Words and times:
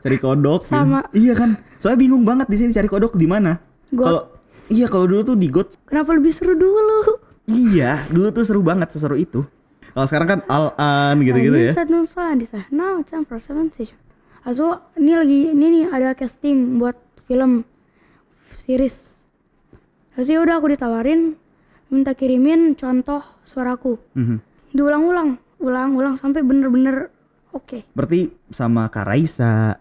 cari 0.00 0.16
kodok 0.16 0.64
gitu. 0.64 0.72
Sama. 0.72 1.04
iya 1.12 1.36
kan 1.36 1.60
soalnya 1.78 2.00
bingung 2.00 2.24
banget 2.24 2.48
di 2.48 2.56
sini 2.56 2.70
cari 2.72 2.88
kodok 2.88 3.14
di 3.14 3.28
mana 3.28 3.60
kalau 3.92 4.32
iya 4.72 4.88
kalau 4.88 5.04
dulu 5.04 5.34
tuh 5.34 5.36
di 5.36 5.52
got 5.52 5.76
Kenapa 5.84 6.16
lebih 6.16 6.32
seru 6.32 6.56
dulu? 6.56 7.20
iya 7.46 8.08
dulu 8.08 8.32
tuh 8.32 8.44
seru 8.48 8.60
banget 8.64 8.88
seseru 8.90 9.14
itu 9.14 9.44
kalau 9.92 10.06
sekarang 10.08 10.28
kan 10.28 10.40
al 10.48 10.72
an 10.80 11.20
gitu-gitu 11.20 11.52
ya 11.52 11.72
Saat 11.76 11.92
Nova 11.92 12.32
di 12.32 12.48
sana. 12.48 13.04
Seven 13.04 13.68
station. 13.68 13.98
Also, 14.40 14.80
ini 14.96 15.12
lagi 15.12 15.40
ini 15.52 15.66
nih 15.68 15.84
ada 15.92 16.16
casting 16.16 16.80
buat 16.80 16.96
film 17.28 17.60
series. 18.64 18.96
Terus 20.16 20.28
ya 20.28 20.40
udah 20.40 20.56
aku 20.56 20.72
ditawarin 20.72 21.36
minta 21.92 22.16
kirimin 22.16 22.72
contoh 22.72 23.20
suaraku. 23.44 24.00
Mhm. 24.16 24.40
Diulang-ulang, 24.72 25.36
ulang-ulang 25.60 26.16
sampai 26.16 26.40
bener-bener 26.40 27.12
oke. 27.52 27.84
berarti 27.92 28.32
sama 28.48 28.88
Kak 28.88 29.04
Raisa 29.04 29.76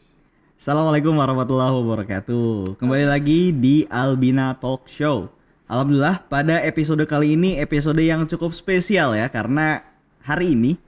Assalamualaikum 0.62 1.18
warahmatullahi 1.18 1.74
wabarakatuh. 1.74 2.78
Kembali 2.78 3.02
lagi 3.02 3.50
di 3.50 3.82
Albina 3.90 4.54
Talk 4.54 4.86
Show. 4.86 5.26
Alhamdulillah 5.66 6.22
pada 6.30 6.62
episode 6.62 7.02
kali 7.02 7.34
ini 7.34 7.58
episode 7.58 7.98
yang 7.98 8.30
cukup 8.30 8.54
spesial 8.54 9.10
ya 9.10 9.26
karena 9.26 9.82
hari 10.22 10.54
ini 10.54 10.78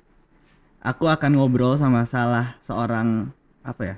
aku 0.79 1.11
akan 1.11 1.35
ngobrol 1.35 1.75
sama 1.75 2.07
salah 2.07 2.55
seorang 2.63 3.35
apa 3.67 3.83
ya? 3.83 3.97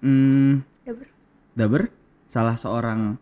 Hmm, 0.00 0.64
Udah 0.88 0.94
ber. 0.96 1.08
Daber, 1.52 1.82
salah 2.32 2.56
seorang 2.56 3.20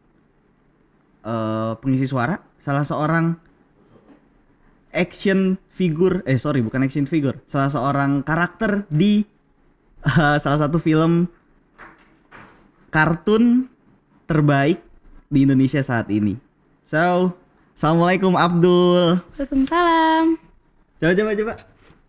eh, 1.27 1.73
pengisi 1.83 2.07
suara, 2.07 2.39
salah 2.63 2.87
seorang 2.87 3.35
action 4.95 5.59
figure, 5.75 6.23
eh 6.23 6.39
sorry 6.39 6.63
bukan 6.63 6.87
action 6.87 7.11
figure, 7.11 7.43
salah 7.51 7.67
seorang 7.67 8.23
karakter 8.23 8.87
di 8.95 9.27
eh, 10.07 10.39
salah 10.47 10.71
satu 10.71 10.79
film 10.79 11.27
kartun 12.95 13.67
terbaik 14.31 14.79
di 15.27 15.43
Indonesia 15.43 15.83
saat 15.83 16.07
ini. 16.15 16.39
So, 16.87 17.35
assalamualaikum 17.75 18.39
Abdul. 18.39 19.19
Waalaikumsalam. 19.35 20.39
Coba 21.03 21.13
coba 21.19 21.31
coba. 21.35 21.55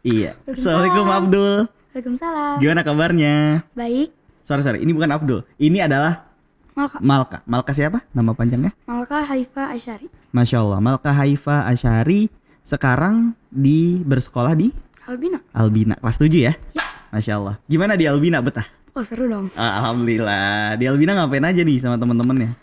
Iya. 0.05 0.37
Assalamualaikum 0.45 1.05
Abdul. 1.09 1.53
Waalaikumsalam. 1.65 2.55
Gimana 2.61 2.81
kabarnya? 2.85 3.65
Baik. 3.73 4.13
Sorry 4.45 4.61
sorry, 4.61 4.85
ini 4.85 4.93
bukan 4.93 5.09
Abdul. 5.09 5.41
Ini 5.57 5.89
adalah 5.89 6.29
Malka. 6.77 7.01
Malka. 7.01 7.37
Malka 7.49 7.71
siapa? 7.73 8.05
Nama 8.13 8.37
panjangnya? 8.37 8.77
Malka 8.85 9.25
Haifa 9.25 9.73
Asyari. 9.73 10.05
Masya 10.29 10.61
Allah, 10.61 10.79
Malka 10.85 11.09
Haifa 11.09 11.65
Asyari 11.65 12.29
sekarang 12.61 13.33
di 13.49 14.05
bersekolah 14.05 14.53
di 14.53 14.69
Albina. 15.09 15.41
Albina 15.49 15.97
kelas 15.97 16.21
7 16.21 16.29
ya? 16.29 16.53
Ya. 16.77 16.85
Masya 17.09 17.41
Allah. 17.41 17.55
Gimana 17.65 17.97
di 17.97 18.05
Albina 18.05 18.37
betah? 18.37 18.69
Oh 18.95 19.03
seru 19.03 19.27
dong. 19.27 19.51
Ah, 19.59 19.83
Alhamdulillah. 19.83 20.79
Di 20.79 20.87
Albina 20.87 21.19
ngapain 21.19 21.43
aja 21.43 21.67
nih 21.67 21.83
sama 21.83 21.99
temen-temennya? 21.99 22.55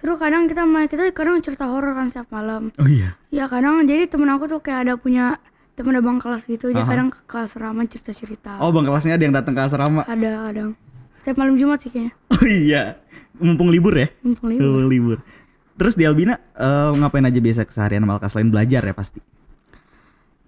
Seru 0.00 0.16
kadang 0.16 0.48
kita 0.48 0.64
main 0.64 0.88
kita 0.88 1.12
kadang 1.12 1.36
cerita 1.44 1.68
horor 1.68 1.92
kan 1.92 2.08
setiap 2.08 2.32
malam. 2.32 2.72
Oh 2.80 2.88
iya. 2.88 3.12
Ya 3.28 3.44
kadang 3.44 3.84
jadi 3.84 4.08
temen 4.08 4.24
aku 4.32 4.48
tuh 4.48 4.64
kayak 4.64 4.88
ada 4.88 4.92
punya 4.96 5.36
temen 5.76 6.00
abang 6.00 6.16
kelas 6.16 6.48
gitu. 6.48 6.72
Dia 6.72 6.80
Aha. 6.80 6.88
kadang 6.88 7.12
ke 7.12 7.20
kelas 7.28 7.52
rama 7.60 7.84
cerita 7.84 8.16
cerita. 8.16 8.56
Oh 8.64 8.72
bang 8.72 8.88
kelasnya 8.88 9.20
ada 9.20 9.24
yang 9.28 9.36
datang 9.36 9.52
ke 9.52 9.60
asrama. 9.68 10.08
Ada 10.08 10.48
kadang. 10.48 10.70
Setiap 11.20 11.36
malam 11.44 11.60
Jumat 11.60 11.84
sih 11.84 11.92
kayaknya. 11.92 12.12
Oh 12.32 12.44
iya. 12.48 12.82
Mumpung 13.36 13.68
libur 13.68 13.92
ya? 13.92 14.08
Mumpung 14.24 14.56
libur. 14.56 14.64
Mumpung 14.64 14.88
libur. 14.88 15.18
Terus 15.76 15.92
di 15.92 16.08
Albina 16.08 16.40
eh, 16.56 16.90
ngapain 16.96 17.28
aja 17.28 17.36
biasa 17.36 17.68
keseharian 17.68 18.08
Malka 18.08 18.32
selain 18.32 18.48
belajar 18.48 18.80
ya 18.80 18.96
pasti? 18.96 19.20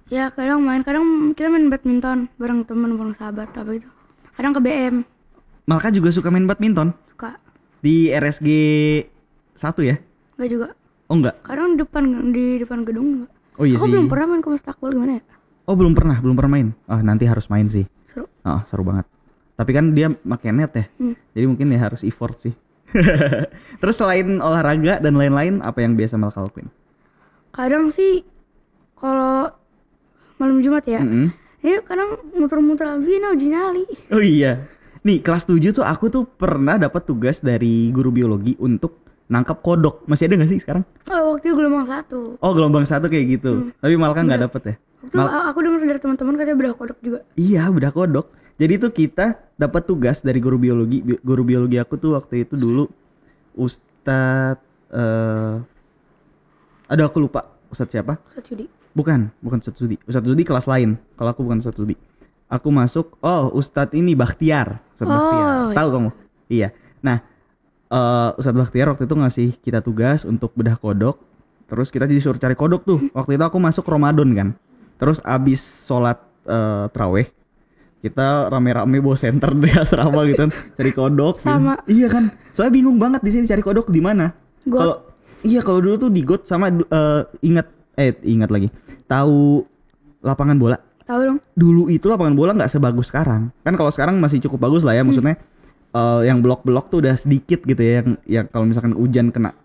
Ya 0.08 0.32
kadang 0.32 0.64
main, 0.64 0.80
kadang 0.80 1.36
kita 1.36 1.52
main 1.52 1.68
badminton 1.68 2.32
bareng 2.40 2.64
temen 2.64 2.96
bareng 2.96 3.12
sahabat 3.12 3.52
apa 3.52 3.76
gitu. 3.76 3.92
Kadang 4.32 4.56
ke 4.56 4.64
BM 4.64 5.04
Malka 5.68 5.92
juga 5.92 6.08
suka 6.08 6.32
main 6.32 6.48
badminton 6.48 6.96
suka. 7.12 7.36
di 7.84 8.08
RSG 8.08 8.48
1 9.52 9.60
ya? 9.84 10.00
Enggak 10.40 10.48
juga. 10.48 10.68
Oh 11.12 11.14
enggak? 11.20 11.36
Kadang 11.44 11.76
di 11.76 11.84
depan 11.84 12.04
di 12.32 12.44
depan 12.56 12.78
gedung 12.88 13.06
enggak. 13.20 13.30
Oh 13.60 13.68
iya 13.68 13.76
aku 13.76 13.84
sih. 13.84 13.92
belum 13.92 14.06
pernah 14.08 14.26
main 14.32 14.40
Mustakbal 14.40 14.90
gimana 14.96 15.12
ya? 15.20 15.22
Oh 15.68 15.76
belum 15.76 15.92
pernah, 15.92 16.16
belum 16.24 16.36
pernah 16.40 16.52
main. 16.56 16.68
Ah 16.88 17.04
nanti 17.04 17.28
harus 17.28 17.44
main 17.52 17.68
sih. 17.68 17.84
Seru. 18.08 18.24
Oh, 18.48 18.60
seru 18.72 18.80
banget. 18.80 19.04
Tapi 19.60 19.70
kan 19.76 19.92
dia 19.92 20.08
pakai 20.08 20.56
net 20.56 20.72
ya. 20.72 20.84
Hmm. 20.96 21.12
Jadi 21.36 21.44
mungkin 21.44 21.68
ya 21.68 21.80
harus 21.84 22.00
effort 22.00 22.40
sih. 22.40 22.56
Terus 23.84 24.00
selain 24.00 24.40
olahraga 24.40 25.04
dan 25.04 25.20
lain-lain, 25.20 25.60
apa 25.60 25.84
yang 25.84 25.92
biasa 25.92 26.16
Malka 26.16 26.40
lakuin? 26.40 26.72
Kadang 27.52 27.92
sih 27.92 28.24
kalau 28.96 29.52
malam 30.40 30.64
Jumat 30.64 30.88
ya, 30.88 31.04
Mm-mm. 31.04 31.28
ya 31.60 31.84
kadang 31.84 32.16
muter-muter 32.32 32.88
Albina 32.88 33.36
uji 33.36 33.52
nyali. 33.52 33.84
Oh 34.08 34.24
iya. 34.24 34.64
Nih, 35.00 35.18
kelas 35.18 35.44
7 35.44 35.58
tuh 35.72 35.82
aku 35.82 36.08
tuh 36.08 36.24
pernah 36.24 36.76
dapat 36.76 37.02
tugas 37.02 37.38
dari 37.38 37.88
guru 37.88 38.10
biologi 38.10 38.58
untuk 38.58 38.98
nangkap 39.26 39.60
kodok. 39.60 40.02
Masih 40.04 40.26
ada 40.26 40.34
nggak 40.36 40.50
sih 40.50 40.58
sekarang? 40.58 40.82
Oh, 41.06 41.34
waktu 41.34 41.46
itu 41.46 41.54
gelombang 41.54 41.86
satu. 41.86 42.20
Oh, 42.38 42.52
gelombang 42.52 42.84
satu 42.84 43.06
kayak 43.06 43.26
gitu. 43.30 43.52
Hmm. 43.62 43.70
Tapi 43.76 43.94
Malka 43.94 44.20
nggak 44.20 44.34
Iya. 44.34 44.46
dapet 44.46 44.62
ya? 44.64 44.74
Mal- 45.14 45.30
a- 45.30 45.46
aku 45.48 45.58
dengar 45.60 45.78
dari 45.80 46.00
teman-teman 46.00 46.34
katanya 46.34 46.56
bedah 46.56 46.74
kodok 46.74 46.98
juga. 46.98 47.18
Iya, 47.34 47.62
bedah 47.68 47.92
kodok. 47.92 48.26
Jadi 48.58 48.74
tuh 48.76 48.90
kita 48.90 49.26
dapat 49.54 49.82
tugas 49.84 50.18
dari 50.18 50.38
guru 50.38 50.58
biologi. 50.58 50.98
Bi- 50.98 51.20
Guru 51.20 51.42
biologi 51.42 51.78
aku 51.78 51.94
tuh 51.94 52.18
waktu 52.18 52.42
itu 52.42 52.58
dulu 52.58 52.90
Ustadz 53.54 54.58
eh 54.88 55.54
aduh 56.88 57.04
aku 57.04 57.20
lupa 57.20 57.44
Ustadz 57.68 57.92
siapa? 57.92 58.18
Ustaz 58.26 58.48
Yudi. 58.48 58.66
Bukan, 58.90 59.30
bukan 59.38 59.60
Ustadz 59.60 59.78
Sudi. 59.78 59.94
Ustadz 60.02 60.26
Sudi 60.26 60.42
kelas 60.42 60.66
lain. 60.66 60.98
Kalau 61.14 61.30
aku 61.30 61.44
bukan 61.44 61.60
Ustadz 61.60 61.78
Sudi. 61.78 61.94
Aku 62.48 62.72
masuk, 62.72 63.20
oh 63.20 63.52
Ustadz 63.52 63.92
ini 63.92 64.16
Bakhtiar. 64.16 64.80
Ustadz 64.96 65.04
Oh, 65.04 65.12
Bakhtiar. 65.12 65.44
iya. 65.44 65.76
Tahu 65.76 65.88
kamu? 65.92 66.10
Iya. 66.48 66.68
Nah, 67.00 67.16
eh 67.88 68.30
Ustadz 68.34 68.56
Bakhtiar 68.56 68.86
waktu 68.88 69.04
itu 69.04 69.14
ngasih 69.14 69.48
kita 69.60 69.80
tugas 69.80 70.24
untuk 70.24 70.56
bedah 70.56 70.80
kodok. 70.80 71.20
Terus 71.68 71.92
kita 71.92 72.08
disuruh 72.08 72.40
cari 72.40 72.56
kodok 72.56 72.82
tuh. 72.82 72.98
Waktu 73.12 73.36
itu 73.36 73.44
aku 73.44 73.60
masuk 73.60 73.84
Ramadan 73.84 74.32
kan. 74.32 74.48
Terus 74.96 75.20
abis 75.20 75.60
sholat 75.84 76.16
eh, 76.48 76.88
traweh, 76.88 77.28
kita 78.00 78.48
rame-rame 78.48 78.98
bawa 78.98 79.14
senter 79.14 79.52
di 79.52 79.68
asrama 79.68 80.24
gitu 80.24 80.48
kan, 80.48 80.52
cari 80.80 80.90
kodok. 80.90 81.44
gitu. 81.44 81.52
Sama. 81.52 81.76
Iya 81.84 82.08
kan. 82.08 82.24
Soalnya 82.56 82.72
bingung 82.72 82.96
banget 82.96 83.20
di 83.20 83.30
sini 83.30 83.44
cari 83.44 83.60
kodok 83.60 83.92
di 83.92 84.00
mana. 84.00 84.32
Kalau 84.64 85.04
iya 85.44 85.60
kalau 85.60 85.84
dulu 85.84 86.00
tuh 86.00 86.10
di 86.10 86.24
got 86.24 86.48
sama 86.48 86.72
eh, 86.72 87.22
ingat 87.44 87.68
eh 87.94 88.16
ingat 88.24 88.48
lagi. 88.48 88.72
Tahu 89.04 89.60
lapangan 90.24 90.56
bola. 90.56 90.80
Tahu 91.08 91.20
dong? 91.24 91.38
Dulu 91.56 91.88
itu 91.88 92.04
lapangan 92.04 92.36
bola 92.36 92.52
nggak 92.52 92.68
sebagus 92.68 93.08
sekarang. 93.08 93.48
Kan 93.64 93.74
kalau 93.80 93.88
sekarang 93.88 94.20
masih 94.20 94.44
cukup 94.44 94.68
bagus 94.68 94.84
lah 94.84 94.92
ya 94.92 95.02
maksudnya. 95.02 95.40
eh, 95.88 96.20
yang 96.28 96.44
blok-blok 96.44 96.92
tuh 96.92 97.00
udah 97.00 97.16
sedikit 97.16 97.64
gitu 97.64 97.80
ya 97.80 98.04
yang 98.04 98.08
yang 98.28 98.44
kalau 98.52 98.68
misalkan 98.68 98.92
hujan 98.92 99.32
kena 99.32 99.56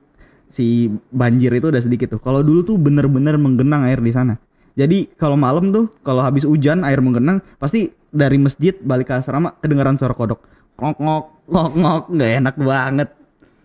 si 0.48 0.88
banjir 1.12 1.52
itu 1.52 1.68
udah 1.68 1.84
sedikit 1.84 2.16
tuh. 2.16 2.22
Kalau 2.24 2.40
dulu 2.40 2.64
tuh 2.64 2.80
bener-bener 2.80 3.36
menggenang 3.36 3.84
air 3.84 4.00
di 4.00 4.16
sana. 4.16 4.40
Jadi 4.80 5.12
kalau 5.20 5.36
malam 5.36 5.76
tuh 5.76 5.92
kalau 6.02 6.24
habis 6.24 6.48
hujan 6.48 6.88
air 6.88 7.04
menggenang 7.04 7.44
pasti 7.60 7.92
dari 8.08 8.40
masjid 8.40 8.72
balik 8.80 9.12
ke 9.12 9.20
asrama 9.20 9.52
kedengaran 9.60 10.00
suara 10.00 10.16
kodok. 10.16 10.40
Ngok 10.80 10.98
ngok 11.04 11.24
ngok 11.52 11.70
ngok 11.76 12.04
nggak 12.16 12.32
enak 12.40 12.56
banget. 12.56 13.10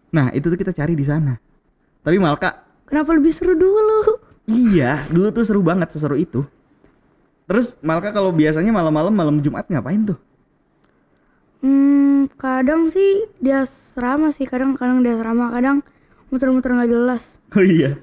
Nah, 0.09 0.27
itu 0.35 0.49
tuh 0.51 0.59
kita 0.59 0.73
cari 0.75 0.97
di 0.97 1.05
sana. 1.07 1.37
Tapi 2.03 2.17
Malka, 2.17 2.65
Kenapa 2.89 3.13
lebih 3.13 3.37
seru 3.37 3.53
dulu? 3.53 4.17
iya, 4.49 5.05
dulu 5.13 5.29
tuh 5.29 5.45
seru 5.45 5.61
banget 5.61 5.93
seseru 5.93 6.17
itu. 6.17 6.41
Terus 7.49 7.73
Malka 7.81 8.13
kalau 8.13 8.31
biasanya 8.31 8.71
malam-malam 8.71 9.11
malam 9.11 9.37
Jumat 9.41 9.65
ngapain 9.73 10.05
tuh? 10.05 10.19
Hmm, 11.65 12.29
kadang 12.39 12.93
sih 12.93 13.27
di 13.41 13.51
asrama 13.51 14.31
sih, 14.31 14.47
kadang-kadang 14.47 15.03
di 15.03 15.11
asrama, 15.11 15.51
kadang 15.51 15.81
muter-muter 16.29 16.71
nggak 16.77 16.93
jelas. 16.93 17.23
Oh 17.57 17.65
iya. 17.65 17.97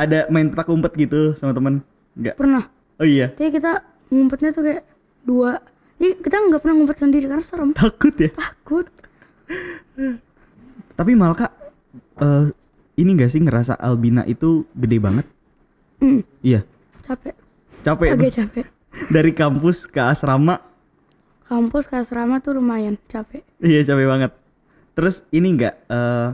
Ada 0.00 0.32
main 0.32 0.48
petak 0.48 0.72
umpet 0.72 0.96
gitu 0.96 1.36
sama 1.36 1.52
temen? 1.52 1.84
Enggak. 2.16 2.40
Pernah. 2.40 2.64
Oh 2.96 3.04
iya. 3.04 3.36
Jadi 3.36 3.60
kita 3.60 3.84
ngumpetnya 4.08 4.56
tuh 4.56 4.64
kayak 4.64 4.82
dua. 5.28 5.60
Jadi 6.00 6.24
kita 6.24 6.40
nggak 6.48 6.60
pernah 6.64 6.74
ngumpet 6.80 6.96
sendiri 7.04 7.28
karena 7.28 7.44
serem. 7.44 7.76
Takut 7.76 8.16
ya. 8.16 8.32
Takut. 8.32 8.88
Tapi 10.98 11.12
Malka 11.12 11.52
eh 12.16 12.48
ini 12.96 13.16
gak 13.16 13.32
sih 13.32 13.40
ngerasa 13.44 13.76
Albina 13.76 14.24
itu 14.24 14.64
gede 14.72 14.96
banget? 14.96 15.26
Hmm, 16.00 16.24
Iya. 16.40 16.64
capek. 17.04 17.36
Capek. 17.80 18.08
Agak 18.14 18.32
capek. 18.36 18.66
dari 19.08 19.32
kampus 19.32 19.86
ke 19.86 20.00
asrama. 20.02 20.60
Kampus 21.46 21.86
ke 21.90 21.98
asrama 21.98 22.38
tuh 22.38 22.58
lumayan 22.58 22.94
capek. 23.10 23.42
Iya, 23.58 23.82
capek 23.86 24.06
banget. 24.06 24.32
Terus 24.94 25.24
ini 25.32 25.56
enggak 25.56 25.74
eh 25.88 26.30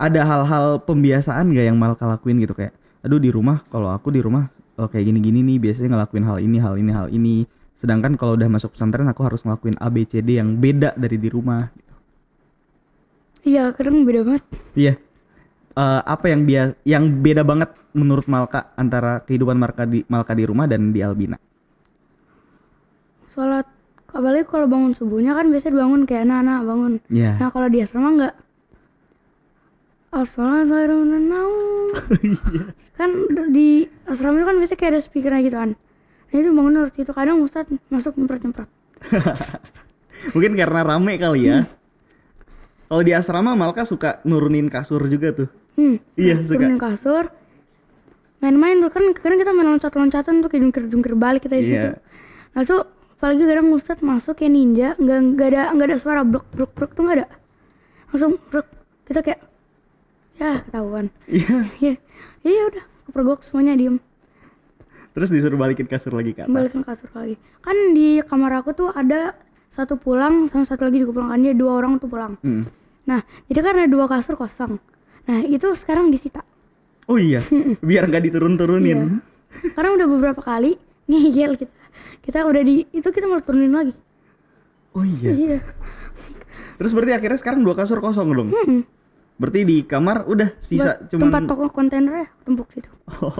ada 0.00 0.20
hal-hal 0.24 0.80
pembiasaan 0.88 1.52
gak 1.52 1.66
yang 1.68 1.76
Malka 1.76 2.08
lakuin 2.08 2.40
gitu 2.40 2.56
kayak 2.56 2.72
aduh 3.04 3.20
di 3.20 3.28
rumah 3.28 3.60
kalau 3.68 3.92
aku 3.92 4.08
di 4.08 4.24
rumah 4.24 4.48
oh, 4.80 4.88
kayak 4.88 5.12
gini-gini 5.12 5.44
nih 5.44 5.60
biasanya 5.60 5.92
ngelakuin 5.92 6.24
hal 6.24 6.40
ini 6.40 6.56
hal 6.56 6.74
ini 6.80 6.90
hal 6.92 7.06
ini 7.12 7.44
sedangkan 7.76 8.16
kalau 8.16 8.32
udah 8.32 8.48
masuk 8.48 8.72
pesantren 8.72 9.04
aku 9.12 9.28
harus 9.28 9.44
ngelakuin 9.44 9.76
A 9.76 9.92
B 9.92 10.08
C 10.08 10.24
D 10.24 10.40
yang 10.40 10.56
beda 10.56 10.96
dari 10.96 11.20
di 11.20 11.28
rumah 11.28 11.68
gitu. 11.76 11.94
Iya, 13.44 13.76
kadang 13.76 14.04
beda 14.08 14.20
banget. 14.24 14.44
iya 14.72 14.94
Eh, 15.80 16.02
apa 16.04 16.28
yang 16.28 16.44
bias 16.44 16.76
yang 16.84 17.24
beda 17.24 17.40
banget 17.40 17.72
menurut 17.96 18.28
Malka 18.28 18.68
antara 18.76 19.24
kehidupan 19.24 19.56
Malka 19.56 19.88
di 19.88 20.04
Malka 20.12 20.36
di 20.36 20.44
rumah 20.44 20.68
dan 20.68 20.92
di 20.92 21.00
Albina 21.00 21.40
Sholat, 23.32 23.64
apalagi 24.12 24.44
kalau 24.44 24.68
bangun 24.68 24.92
subuhnya 24.92 25.32
kan 25.32 25.48
biasa 25.48 25.72
bangun 25.72 26.04
kayak 26.04 26.28
anak-anak 26.28 26.60
bangun. 26.66 26.92
Iya 27.08 27.38
Nah 27.38 27.48
kalau 27.48 27.68
di 27.72 27.78
asrama 27.80 28.08
enggak. 28.12 28.34
Assalamualaikum. 30.10 31.94
kan 32.98 33.10
di 33.54 33.86
asrama 34.04 34.42
itu 34.42 34.46
kan 34.50 34.56
biasa 34.60 34.74
kayak 34.76 34.90
ada 34.92 35.00
speakernya 35.00 35.40
gitu 35.46 35.56
kan. 35.56 35.70
Nah 36.28 36.36
itu 36.36 36.50
bangun 36.52 36.74
harus 36.76 36.92
itu 36.98 37.12
kadang 37.16 37.40
Ustadz 37.40 37.72
masuk 37.88 38.18
nyemprot-nyemprot. 38.20 38.68
mungkin 40.36 40.52
karena 40.60 40.84
rame 40.84 41.16
kali 41.16 41.48
ya 41.48 41.64
kalau 42.90 43.00
di 43.06 43.16
asrama 43.16 43.56
Malka 43.56 43.88
suka 43.88 44.20
nurunin 44.28 44.68
kasur 44.68 45.06
juga 45.08 45.32
tuh 45.32 45.59
Hmm. 45.78 45.96
Iya, 46.18 46.34
suka. 46.44 46.58
turunin 46.58 46.78
kasur. 46.80 47.24
Main-main 48.40 48.80
tuh 48.80 48.88
kan 48.88 49.04
kadang 49.12 49.38
kita 49.38 49.52
main 49.52 49.68
loncat-loncatan 49.76 50.40
tuh 50.40 50.48
kayak 50.48 50.62
jungkir-jungkir 50.64 51.12
balik 51.14 51.44
kita 51.44 51.60
di 51.60 51.64
situ. 51.68 51.88
Iya. 51.92 52.00
Nah 52.56 52.62
tuh 52.64 52.88
apalagi 53.20 53.44
kadang 53.44 53.68
Ustadz 53.76 54.00
masuk 54.00 54.40
kayak 54.40 54.52
ninja, 54.56 54.88
nggak 54.96 55.18
nggak 55.36 55.48
ada 55.52 55.62
nggak 55.76 55.86
ada 55.92 55.96
suara 56.00 56.20
brok 56.24 56.48
brok 56.56 56.72
brok 56.72 56.90
tuh 56.96 57.04
nggak 57.04 57.16
ada. 57.20 57.26
Langsung 58.10 58.40
brok 58.48 58.66
kita 59.04 59.20
kayak 59.20 59.40
ya 60.40 60.64
ketahuan. 60.64 61.06
iya 61.28 61.56
Iya, 61.84 61.94
iya 62.48 62.62
udah 62.72 62.84
kepergok 63.06 63.44
semuanya 63.44 63.76
diem. 63.76 63.96
terus 65.10 65.26
disuruh 65.26 65.58
balikin 65.58 65.90
kasur 65.90 66.14
lagi 66.14 66.32
ke 66.32 66.46
atas 66.46 66.54
Balikin 66.54 66.80
kasur 66.86 67.10
lagi. 67.12 67.34
Kan 67.60 67.76
di 67.92 68.22
kamar 68.24 68.62
aku 68.62 68.72
tuh 68.72 68.88
ada 68.94 69.34
satu 69.74 69.98
pulang 69.98 70.46
sama 70.48 70.64
satu 70.64 70.86
lagi 70.88 71.02
juga 71.02 71.18
pulang. 71.18 71.30
Kan 71.34 71.42
dia 71.44 71.52
dua 71.52 71.82
orang 71.82 71.98
tuh 72.00 72.08
pulang. 72.08 72.38
Hmm. 72.40 72.64
Nah, 73.10 73.20
jadi 73.50 73.58
kan 73.58 73.74
ada 73.74 73.90
dua 73.90 74.06
kasur 74.06 74.38
kosong. 74.38 74.78
Nah, 75.26 75.40
itu 75.42 75.66
sekarang 75.76 76.08
disita. 76.08 76.40
oh 77.06 77.18
iya 77.18 77.42
biar 77.88 78.06
nggak 78.06 78.24
diturun-turunin 78.24 78.98
Iya. 78.98 79.72
Karena 79.74 79.90
udah 79.92 80.06
beberapa 80.06 80.40
kali 80.40 80.78
ngeyel 81.04 81.58
kita. 81.58 81.74
Kita 82.22 82.46
udah 82.46 82.62
di 82.62 82.86
itu 82.88 83.08
kita 83.08 83.26
malah 83.26 83.42
turunin 83.42 83.72
lagi. 83.72 83.94
oh 84.92 85.02
iya 85.02 85.30
Iya. 85.30 85.58
terus 86.76 86.90
berarti 86.90 87.12
akhirnya 87.12 87.38
sekarang 87.38 87.60
dua 87.60 87.74
kasur 87.74 87.98
kosong 87.98 88.30
dong 88.30 88.48
Hmm. 88.50 88.82
berarti 89.36 89.62
di 89.62 89.76
kamar 89.82 90.24
udah 90.24 90.50
sisa 90.60 90.96
Buat 90.96 91.08
cuman 91.10 91.24
tempat 91.28 91.42
toko 91.46 91.64
kontainernya 91.68 92.26
tumpuk 92.42 92.68
situ. 92.70 92.88
Oh. 93.20 93.34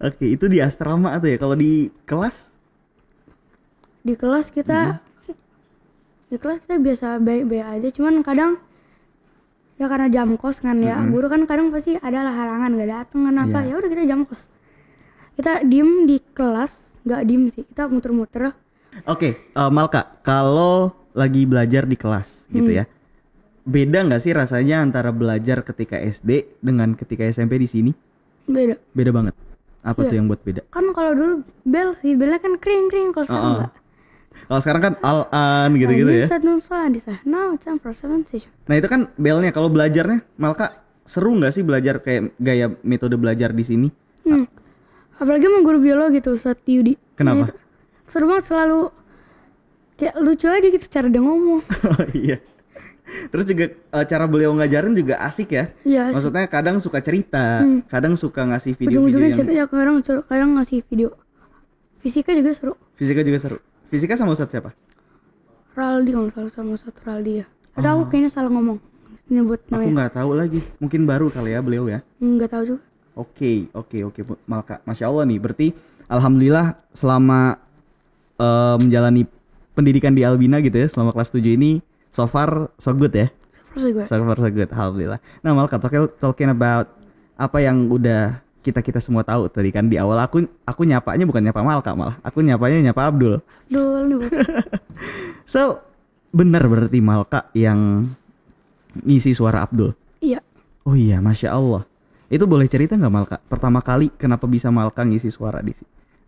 oke 0.00 0.24
itu 0.24 0.44
di 0.46 0.58
asrama 0.58 1.16
tuh 1.16 1.28
ya 1.28 1.36
kalau 1.36 1.54
di 1.54 1.90
kelas 2.04 2.48
Di 4.00 4.14
kelas 4.14 4.50
kita 4.50 4.98
di 6.26 6.36
kelas 6.36 6.64
kita 6.64 6.74
biasa 6.76 7.06
baik-baik 7.20 7.60
aja, 7.62 7.88
cuman 7.92 8.24
kadang 8.24 8.56
ya 9.76 9.86
karena 9.88 10.08
jam 10.08 10.36
kos 10.36 10.60
kan 10.60 10.78
ya, 10.78 11.00
Mm-mm. 11.00 11.10
guru 11.10 11.26
kan 11.26 11.42
kadang 11.44 11.72
pasti 11.72 11.96
ada 11.96 12.22
lah 12.22 12.34
halangan 12.34 12.70
nggak 12.76 12.90
dateng 12.90 13.20
kan 13.26 13.34
apa, 13.40 13.58
Iya. 13.64 13.68
ya 13.70 13.74
udah 13.80 13.90
kita 13.90 14.04
jam 14.06 14.20
kos. 14.24 14.40
Kita 15.32 15.52
diem 15.64 16.04
di 16.04 16.16
kelas, 16.36 16.72
nggak 17.02 17.22
diem 17.24 17.42
sih, 17.50 17.64
kita 17.64 17.88
muter-muter. 17.88 18.52
Oke, 19.08 19.28
eh, 19.48 19.70
Malka, 19.72 20.20
kalau 20.20 20.92
lagi 21.16 21.48
belajar 21.48 21.88
di 21.88 21.96
kelas 21.96 22.28
gitu 22.52 22.68
Hmm. 22.68 22.78
ya, 22.80 22.84
beda 23.64 23.98
nggak 24.04 24.20
sih 24.20 24.32
rasanya 24.32 24.84
antara 24.84 25.08
belajar 25.10 25.64
ketika 25.64 25.96
SD 25.96 26.60
dengan 26.60 26.92
ketika 26.92 27.24
SMP 27.24 27.56
di 27.56 27.68
sini? 27.68 27.92
Beda. 28.44 28.76
Beda 28.92 29.10
banget. 29.10 29.34
Apa 29.82 30.04
Iya. 30.04 30.08
tuh 30.12 30.16
yang 30.20 30.26
buat 30.30 30.40
beda? 30.46 30.62
Kan 30.70 30.94
kalau 30.94 31.10
dulu 31.16 31.34
bel 31.66 31.98
sih, 32.04 32.14
belnya 32.14 32.38
kan 32.38 32.54
kering-kering 32.60 33.10
kalau 33.10 33.26
sekarang 33.26 33.48
oh. 33.48 33.56
nggak. 33.66 33.72
Kalau 34.32 34.60
sekarang 34.60 34.82
kan 34.82 34.94
al-an 35.00 35.70
gitu-gitu 35.74 36.08
Nah, 36.08 36.20
ya. 36.22 36.26
sana, 37.00 37.42
jam 37.58 37.76
perseven 37.78 38.22
sih. 38.28 38.42
Nah 38.66 38.74
itu 38.76 38.86
kan 38.86 39.08
belnya. 39.16 39.50
Kalau 39.50 39.68
belajarnya, 39.68 40.22
Malka 40.36 40.82
seru 41.02 41.34
nggak 41.34 41.52
sih 41.52 41.62
belajar 41.62 41.98
kayak 41.98 42.36
gaya 42.38 42.70
metode 42.82 43.16
belajar 43.16 43.50
di 43.50 43.64
sini? 43.64 43.88
Hmm. 44.22 44.46
Apalagi 45.18 45.46
sama 45.46 45.60
guru 45.62 45.78
biologi 45.78 46.18
tuh 46.20 46.34
Ustadz 46.38 46.66
Yudi. 46.66 46.94
Kenapa? 47.14 47.38
Nah, 47.38 47.48
itu 47.50 47.54
Seru 48.10 48.28
banget 48.28 48.44
selalu 48.44 48.80
kayak 49.96 50.14
lucu 50.20 50.46
aja 50.50 50.68
gitu 50.68 50.86
cara 50.90 51.06
dia 51.08 51.22
ngomong. 51.22 51.60
Oh 51.90 52.04
iya. 52.12 52.38
Terus 53.32 53.44
juga 53.44 53.64
eh, 53.72 54.04
cara 54.08 54.24
beliau 54.24 54.52
ngajarin 54.56 54.94
juga 54.94 55.20
asik 55.20 55.52
ya. 55.52 55.64
Iya. 55.84 56.12
Maksudnya 56.12 56.44
kadang 56.48 56.76
suka 56.80 57.00
cerita, 57.00 57.60
Hmm. 57.64 57.80
kadang 57.88 58.14
suka 58.16 58.44
ngasih 58.46 58.72
video-video 58.76 59.20
yang 59.20 59.34
cerita 59.36 59.52
ya 59.52 59.64
kadang 59.66 60.00
kadang 60.02 60.50
ngasih 60.60 60.80
video. 60.88 61.12
Fisika 62.02 62.34
juga 62.34 62.50
seru. 62.54 62.74
fisika 62.98 63.22
juga 63.22 63.38
seru. 63.38 63.58
Fisika 63.92 64.16
sama 64.16 64.32
Ustadz 64.32 64.56
siapa? 64.56 64.72
Raldi 65.76 66.10
kalau 66.16 66.28
salah 66.32 66.52
sama 66.52 66.80
Ustadz 66.80 67.04
Raldi 67.04 67.44
ya. 67.44 67.46
Atau 67.76 67.88
aku 67.92 68.04
kayaknya 68.08 68.30
salah 68.32 68.48
ngomong 68.48 68.80
nyebut 69.28 69.60
Oh. 69.68 69.76
Aku 69.76 69.84
namanya. 69.84 69.92
nggak 69.92 70.12
tahu 70.16 70.30
lagi. 70.32 70.60
Mungkin 70.80 71.00
baru 71.04 71.28
kali 71.28 71.52
ya 71.52 71.60
beliau 71.60 71.84
ya. 71.88 72.00
Nggak 72.16 72.50
tahu 72.52 72.62
juga. 72.66 72.82
Oke, 73.12 73.68
oke, 73.76 73.98
oke, 74.08 74.20
Bu 74.24 74.34
Malka. 74.48 74.80
Masya 74.88 75.12
Allah 75.12 75.28
nih. 75.28 75.36
Berarti 75.36 75.66
alhamdulillah 76.08 76.80
selama 76.96 77.60
eh, 78.40 78.76
menjalani 78.80 79.28
pendidikan 79.72 80.16
di 80.16 80.24
Albina 80.24 80.60
gitu 80.64 80.76
ya, 80.76 80.88
selama 80.88 81.12
kelas 81.12 81.28
7 81.32 81.56
ini 81.56 81.80
so 82.12 82.24
far 82.24 82.72
so 82.80 82.92
good 82.92 83.12
ya. 83.12 83.28
Terus 83.72 83.92
gue. 83.92 84.04
So 84.08 84.16
far 84.20 84.36
so 84.36 84.48
good, 84.48 84.68
alhamdulillah. 84.68 85.20
Nah, 85.40 85.52
Malka 85.52 85.76
talking, 85.76 86.08
talking 86.20 86.48
about 86.48 86.92
apa 87.36 87.58
yang 87.60 87.88
udah 87.88 88.40
kita 88.62 88.78
kita 88.80 89.02
semua 89.02 89.26
tahu 89.26 89.50
tadi 89.50 89.74
kan 89.74 89.90
di 89.90 89.98
awal 89.98 90.16
aku 90.22 90.46
aku 90.62 90.86
nyapanya 90.86 91.26
bukan 91.26 91.42
nyapa 91.42 91.60
Malka 91.66 91.92
malah 91.98 92.16
aku 92.22 92.40
nyapanya 92.40 92.90
nyapa 92.90 93.10
Abdul. 93.10 93.42
Dul 93.66 94.02
nih 94.08 94.16
bos. 94.22 94.30
So 95.52 95.82
benar 96.30 96.64
berarti 96.70 97.02
Malka 97.02 97.50
yang 97.52 98.06
ngisi 99.02 99.34
suara 99.34 99.66
Abdul. 99.66 99.92
Iya. 100.22 100.38
Oh 100.86 100.94
iya, 100.94 101.18
masya 101.18 101.52
Allah. 101.52 101.82
Itu 102.32 102.46
boleh 102.48 102.70
cerita 102.70 102.94
nggak 102.96 103.12
Malka? 103.12 103.36
Pertama 103.44 103.82
kali 103.82 104.08
kenapa 104.14 104.46
bisa 104.46 104.70
Malka 104.70 105.02
ngisi 105.04 105.28
suara 105.28 105.60
di 105.60 105.74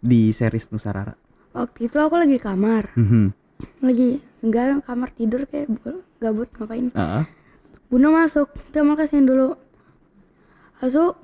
di 0.03 0.35
series 0.35 0.69
Nusarara? 0.69 1.15
Waktu 1.55 1.87
itu 1.87 1.97
aku 2.03 2.19
lagi 2.19 2.35
di 2.37 2.43
kamar. 2.43 2.93
Mhm. 2.99 3.25
Lagi 3.81 4.19
enggak 4.43 4.83
kamar 4.85 5.09
tidur 5.15 5.47
kayak 5.47 5.71
bu- 5.71 6.03
gabut 6.19 6.51
ngapain. 6.59 6.91
Ah, 6.99 7.25
Bunda 7.89 8.11
masuk, 8.11 8.51
dia 8.75 8.83
kasihin 8.83 9.23
dulu. 9.23 9.55
Asu, 10.83 11.15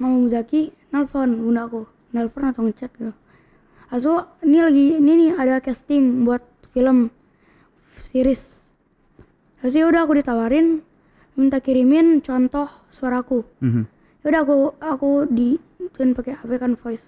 Mama 0.00 0.16
Muzaki 0.24 0.72
nelfon 0.90 1.44
bunda 1.44 1.68
aku, 1.68 1.84
nelfon 2.16 2.44
atau 2.48 2.64
ngechat 2.64 2.88
gitu. 2.96 3.12
Asu, 3.92 4.22
ini 4.40 4.58
lagi, 4.64 4.86
ini 4.96 5.12
nih 5.18 5.30
ada 5.36 5.60
casting 5.60 6.24
buat 6.24 6.40
film 6.72 7.12
series. 8.08 8.40
Asu 9.60 9.76
ya 9.76 9.86
udah 9.90 10.08
aku 10.08 10.16
ditawarin, 10.16 10.80
minta 11.36 11.60
kirimin 11.60 12.24
contoh 12.24 12.66
suaraku. 12.96 13.44
mhm. 13.60 13.84
Yaudah 14.20 14.40
aku 14.44 14.56
aku 14.84 15.10
di 15.32 15.56
join 15.96 16.12
pakai 16.12 16.36
HP 16.36 16.60
kan 16.60 16.76
voice. 16.76 17.04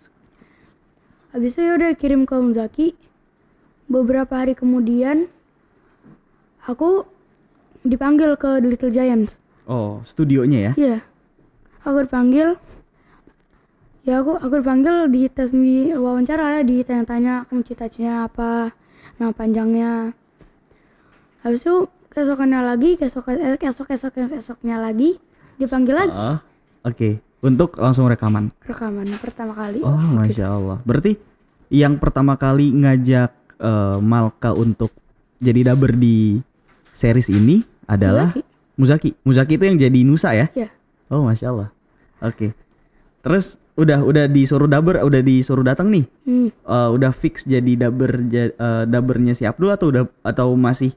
Habis 1.33 1.57
itu 1.57 1.65
yaudah 1.65 1.93
kirim 1.93 2.25
ke 2.25 2.37
Muzaki. 2.37 2.97
Beberapa 3.85 4.41
hari 4.41 4.57
kemudian 4.57 5.29
aku 6.65 7.05
dipanggil 7.85 8.41
ke 8.41 8.65
The 8.65 8.69
Little 8.69 8.93
Giants. 8.93 9.37
Oh, 9.69 10.01
studionya 10.09 10.73
ya? 10.73 10.73
Iya. 10.81 10.99
Aku 11.85 12.01
dipanggil. 12.01 12.57
Ya 14.03 14.19
aku 14.19 14.35
aku 14.35 14.59
dipanggil 14.59 15.07
di 15.15 15.31
tes 15.31 15.55
di 15.55 15.95
wawancara 15.95 16.59
ya 16.59 16.63
ditanya-tanya 16.67 17.47
kamu 17.47 17.63
cita-citanya 17.63 18.27
apa, 18.27 18.75
nama 19.23 19.31
panjangnya. 19.31 20.11
Habis 21.47 21.63
itu 21.63 21.87
keesokannya 22.11 22.61
lagi, 22.67 22.99
kesok 22.99 23.31
eh, 23.31 23.55
kesok 23.59 23.87
esok 23.95 24.15
esoknya 24.43 24.83
lagi 24.83 25.23
dipanggil 25.55 25.95
lagi 25.95 26.11
Ah, 26.11 26.43
Oke, 26.83 27.23
untuk 27.47 27.79
langsung 27.79 28.11
rekaman. 28.11 28.51
rekaman 28.67 29.07
pertama 29.23 29.55
kali. 29.55 29.87
Oh, 29.87 29.95
Waktu 29.95 30.19
masya 30.19 30.47
Allah. 30.51 30.79
Berarti 30.83 31.15
yang 31.71 32.03
pertama 32.03 32.35
kali 32.35 32.75
ngajak 32.75 33.31
eh, 33.63 33.99
Malka 34.03 34.51
untuk 34.51 34.91
jadi 35.39 35.71
dubber 35.71 35.95
di 35.95 36.43
series 36.93 37.31
ini 37.31 37.63
adalah 37.87 38.35
Muzaki. 38.35 38.43
Muzaki. 38.75 39.11
Muzaki 39.23 39.53
itu 39.55 39.65
yang 39.71 39.79
jadi 39.79 39.99
Nusa 40.03 40.35
ya? 40.35 40.47
Iya. 40.59 40.69
Oh, 41.07 41.23
masya 41.23 41.55
Allah. 41.55 41.69
Oke. 42.19 42.51
Terus 43.23 43.55
udah 43.73 44.05
udah 44.05 44.25
disuruh 44.29 44.69
dubber, 44.69 45.01
udah 45.01 45.21
disuruh 45.25 45.65
datang 45.65 45.89
nih. 45.89 46.05
Hmm. 46.29 46.49
Eh, 46.53 46.89
udah 46.93 47.13
fix 47.17 47.49
jadi 47.49 47.89
dubber 47.89 48.21
ja- 48.29 48.53
eh, 48.53 48.85
dubbernya 48.85 49.33
si 49.33 49.49
Abdul 49.49 49.73
atau 49.73 49.89
udah 49.89 50.05
atau 50.21 50.53
masih 50.55 50.93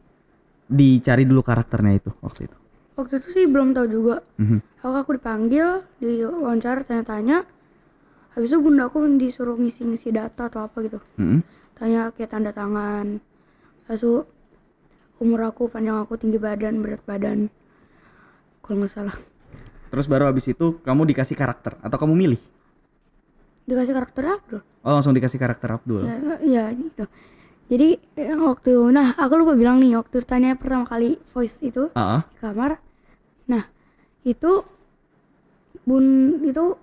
dicari 0.68 1.24
dulu 1.24 1.46
karakternya 1.46 2.02
itu 2.02 2.12
waktu 2.20 2.52
itu? 2.52 2.58
Waktu 2.96 3.14
itu 3.20 3.28
sih 3.36 3.46
belum 3.48 3.76
tahu 3.76 3.88
juga. 3.92 4.16
Mhm. 4.40 4.60
Aku 4.84 4.96
aku 4.96 5.12
dipanggil, 5.20 5.84
di 6.00 6.24
wawancara 6.24 6.84
tanya-tanya. 6.88 7.44
Habis 8.36 8.52
itu 8.52 8.60
bunda 8.60 8.92
aku 8.92 9.00
disuruh 9.16 9.56
ngisi-ngisi 9.56 10.12
data 10.12 10.52
atau 10.52 10.68
apa 10.68 10.78
gitu. 10.84 11.00
Mhm. 11.20 11.40
Tanya 11.76 12.12
kayak 12.16 12.32
tanda 12.32 12.52
tangan. 12.56 13.20
Itu 13.88 14.28
umur 15.20 15.48
aku, 15.48 15.72
panjang 15.72 16.04
aku, 16.04 16.20
tinggi 16.20 16.40
badan, 16.40 16.84
berat 16.84 17.04
badan. 17.08 17.48
kalau 18.66 18.82
nggak 18.82 18.98
salah 18.98 19.16
Terus 19.94 20.10
baru 20.10 20.26
habis 20.26 20.50
itu 20.50 20.82
kamu 20.82 21.06
dikasih 21.14 21.38
karakter 21.38 21.78
atau 21.80 21.98
kamu 22.02 22.18
milih? 22.18 22.42
Dikasih 23.66 23.94
karakter 23.94 24.24
Abdul 24.32 24.62
Oh 24.86 24.94
langsung 24.94 25.14
dikasih 25.14 25.42
karakter 25.42 25.70
Abdul. 25.72 26.06
ya, 26.06 26.16
ya 26.42 26.64
gitu 26.72 27.06
jadi 27.66 27.98
eh, 28.14 28.38
waktu 28.38 28.72
nah 28.90 29.18
aku 29.18 29.34
lupa 29.36 29.58
bilang 29.58 29.82
nih 29.82 29.98
waktu 29.98 30.22
tanya 30.22 30.54
pertama 30.54 30.86
kali 30.86 31.18
voice 31.34 31.58
itu 31.60 31.90
Ah, 31.94 32.18
ah. 32.18 32.22
di 32.26 32.38
kamar 32.38 32.78
nah 33.46 33.66
itu 34.22 34.62
bun 35.82 36.06
itu 36.42 36.78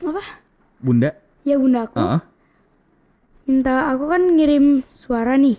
apa 0.00 0.22
Bunda. 0.78 1.10
ya 1.42 1.58
bunda 1.58 1.86
aku 1.86 1.98
Ah, 1.98 2.18
ah. 2.18 2.20
minta 3.44 3.90
aku 3.90 4.04
kan 4.06 4.22
ngirim 4.38 4.66
suara 4.96 5.34
nih 5.34 5.58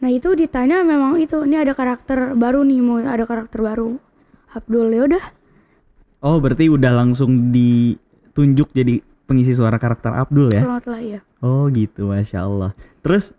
nah 0.00 0.08
itu 0.08 0.32
ditanya 0.32 0.84
memang 0.84 1.16
itu 1.16 1.44
ini 1.44 1.56
ada 1.56 1.72
karakter 1.72 2.32
baru 2.34 2.60
nih 2.60 2.80
mau 2.80 3.00
ada 3.00 3.24
karakter 3.24 3.60
baru 3.60 3.96
Abdul 4.52 4.88
ya 4.88 5.04
udah 5.04 5.24
Oh 6.24 6.40
berarti 6.40 6.72
udah 6.72 6.88
langsung 6.88 7.52
ditunjuk 8.34 8.74
jadi 8.74 8.98
pengisi 9.24 9.54
suara 9.54 9.78
karakter 9.78 10.10
Abdul 10.10 10.50
ya? 10.50 10.60
kalau 10.60 10.74
nggak 10.74 10.84
salah 10.84 11.02
ya 11.06 11.20
Oh 11.38 11.68
gitu, 11.68 12.08
masya 12.08 12.42
Allah. 12.42 12.72
Terus 13.00 13.30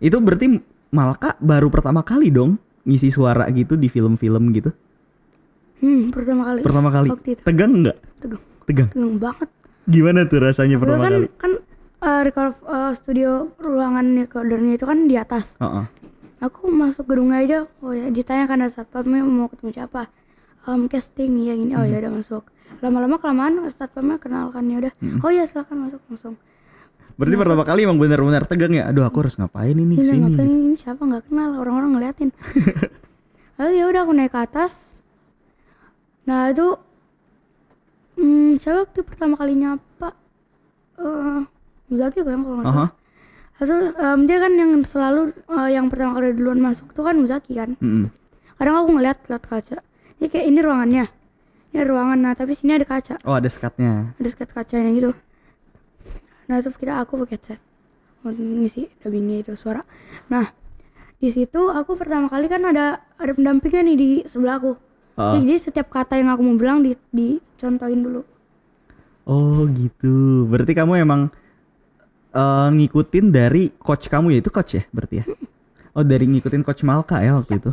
itu 0.00 0.16
berarti 0.16 0.58
Malka 0.90 1.36
baru 1.38 1.68
pertama 1.68 2.00
kali 2.00 2.32
dong 2.32 2.56
ngisi 2.82 3.12
suara 3.12 3.46
gitu 3.48 3.76
di 3.76 3.86
film-film 3.86 4.50
gitu? 4.50 4.74
hmm 5.78 6.10
pertama 6.10 6.42
kali 6.46 6.60
Pertama 6.60 6.88
kali. 6.90 7.08
waktu 7.08 7.28
itu 7.30 7.42
Tegang 7.46 7.72
nggak? 7.78 7.96
tegang 8.18 8.42
Tegang. 8.66 8.88
tegang 8.90 9.14
banget 9.16 9.48
Gimana 9.86 10.20
tuh 10.24 10.40
rasanya 10.40 10.76
Aku 10.76 10.82
pertama 10.82 11.00
kan 11.00 11.12
kali? 11.14 11.26
kan 11.36 11.52
eh, 12.00 12.20
record 12.22 12.52
eh, 12.60 12.92
studio 12.96 13.30
ruangan 13.56 14.06
recordernya 14.18 14.72
itu 14.74 14.84
kan 14.84 14.98
di 15.04 15.14
atas 15.14 15.44
Heeh. 15.56 15.84
aku 16.40 16.68
masuk 16.68 17.06
gedungnya 17.06 17.38
aja 17.38 17.58
oh 17.80 17.92
ya 17.92 18.08
ditanya 18.08 18.44
kan 18.44 18.58
ada 18.58 18.72
satpamnya 18.74 19.22
mau 19.22 19.46
ketemu 19.46 19.70
siapa 19.76 20.10
Em, 20.62 20.84
casting 20.86 21.40
ya 21.40 21.54
gini 21.54 21.72
oh 21.72 21.80
ya 21.82 21.96
udah 21.98 22.12
masuk 22.14 22.44
lama-lama 22.78 23.18
kelamaan 23.18 23.66
satpamnya 23.74 24.16
kenalkan 24.22 24.64
ya 24.70 24.76
udah. 24.86 24.92
Mm. 25.02 25.18
oh 25.20 25.30
ya 25.34 25.44
silakan 25.50 25.90
masuk 25.90 26.00
langsung. 26.06 26.34
Berarti 27.20 27.36
pertama 27.36 27.64
kali 27.68 27.84
emang 27.84 28.00
benar-benar 28.00 28.48
tegang 28.48 28.72
ya? 28.72 28.88
Aduh 28.88 29.04
aku 29.04 29.26
harus 29.26 29.36
ngapain 29.36 29.76
ini 29.76 29.98
ini 29.98 30.08
sini? 30.08 30.24
ngapain 30.24 30.48
ini? 30.48 30.76
Siapa 30.80 31.02
nggak 31.04 31.28
kenal? 31.28 31.60
Orang-orang 31.60 31.90
ngeliatin. 31.92 32.30
Lalu 33.60 33.72
ya 33.76 33.84
udah 33.92 34.00
aku 34.08 34.12
naik 34.16 34.32
ke 34.32 34.40
atas. 34.40 34.72
Nah 36.24 36.48
itu 36.48 36.66
hmm, 38.16 38.56
siapa 38.64 38.88
waktu 38.88 39.00
pertama 39.04 39.34
kali 39.36 39.52
nyapa? 39.52 40.08
Eh 40.96 41.40
Muzaki 41.92 42.24
kan 42.24 42.40
kalau 42.40 42.56
nggak 42.56 42.72
salah. 42.72 42.92
Lalu, 43.60 43.76
em, 43.92 44.20
dia 44.24 44.38
kan 44.40 44.52
yang 44.56 44.72
selalu 44.88 45.20
eh, 45.36 45.68
yang 45.76 45.86
pertama 45.92 46.16
kali 46.16 46.32
duluan 46.32 46.60
masuk 46.64 46.88
tuh 46.96 47.04
kan 47.04 47.20
Muzaki 47.20 47.52
kan? 47.52 47.76
Mm-mm. 47.84 48.08
kadang 48.56 48.76
aku 48.80 48.88
ngeliat 48.96 49.18
lewat 49.28 49.44
kaca. 49.44 49.78
Ini 50.20 50.26
kayak 50.32 50.46
ini 50.48 50.58
ruangannya 50.64 51.04
ini 51.70 51.76
ada 51.76 51.88
ruangan 51.88 52.18
nah 52.18 52.32
tapi 52.34 52.52
sini 52.54 52.74
ada 52.74 52.84
kaca 52.84 53.16
Oh 53.22 53.34
ada 53.34 53.46
skatnya. 53.46 54.12
ada 54.18 54.28
sekat 54.28 54.50
kacanya 54.50 54.90
gitu 54.92 55.10
nah 56.46 56.58
itu 56.58 56.68
kita 56.74 56.98
aku 56.98 57.22
pakai 57.22 57.38
headset 57.38 57.60
mau 58.20 58.34
ngisi 58.34 58.90
dubbingnya 59.00 59.46
itu 59.46 59.52
suara 59.54 59.86
nah 60.26 60.50
di 61.16 61.30
situ 61.30 61.68
aku 61.68 61.94
pertama 61.94 62.26
kali 62.26 62.46
kan 62.46 62.64
ada 62.64 63.00
ada 63.16 63.32
pendampingnya 63.32 63.82
nih 63.84 63.96
di 63.96 64.10
sebelah 64.26 64.58
aku 64.58 64.72
Ah. 65.18 65.36
jadi 65.36 65.60
setiap 65.60 65.92
kata 65.92 66.16
yang 66.16 66.32
aku 66.32 66.40
mau 66.40 66.56
bilang 66.56 66.80
di 66.80 66.96
dicontohin 67.12 68.00
dulu 68.00 68.22
Oh 69.28 69.62
gitu. 69.68 70.42
Berarti 70.48 70.72
kamu 70.72 71.04
emang 71.04 71.28
eh, 72.32 72.68
ngikutin 72.72 73.30
dari 73.30 73.68
coach 73.76 74.08
kamu 74.08 74.32
ya 74.34 74.38
itu 74.40 74.50
coach 74.50 74.72
ya 74.74 74.82
berarti 74.90 75.14
ya? 75.20 75.24
Oh 75.92 76.02
dari 76.02 76.24
ngikutin 76.24 76.64
coach 76.64 76.82
Malka 76.82 77.20
ya 77.20 77.36
waktu 77.36 77.60
itu. 77.60 77.70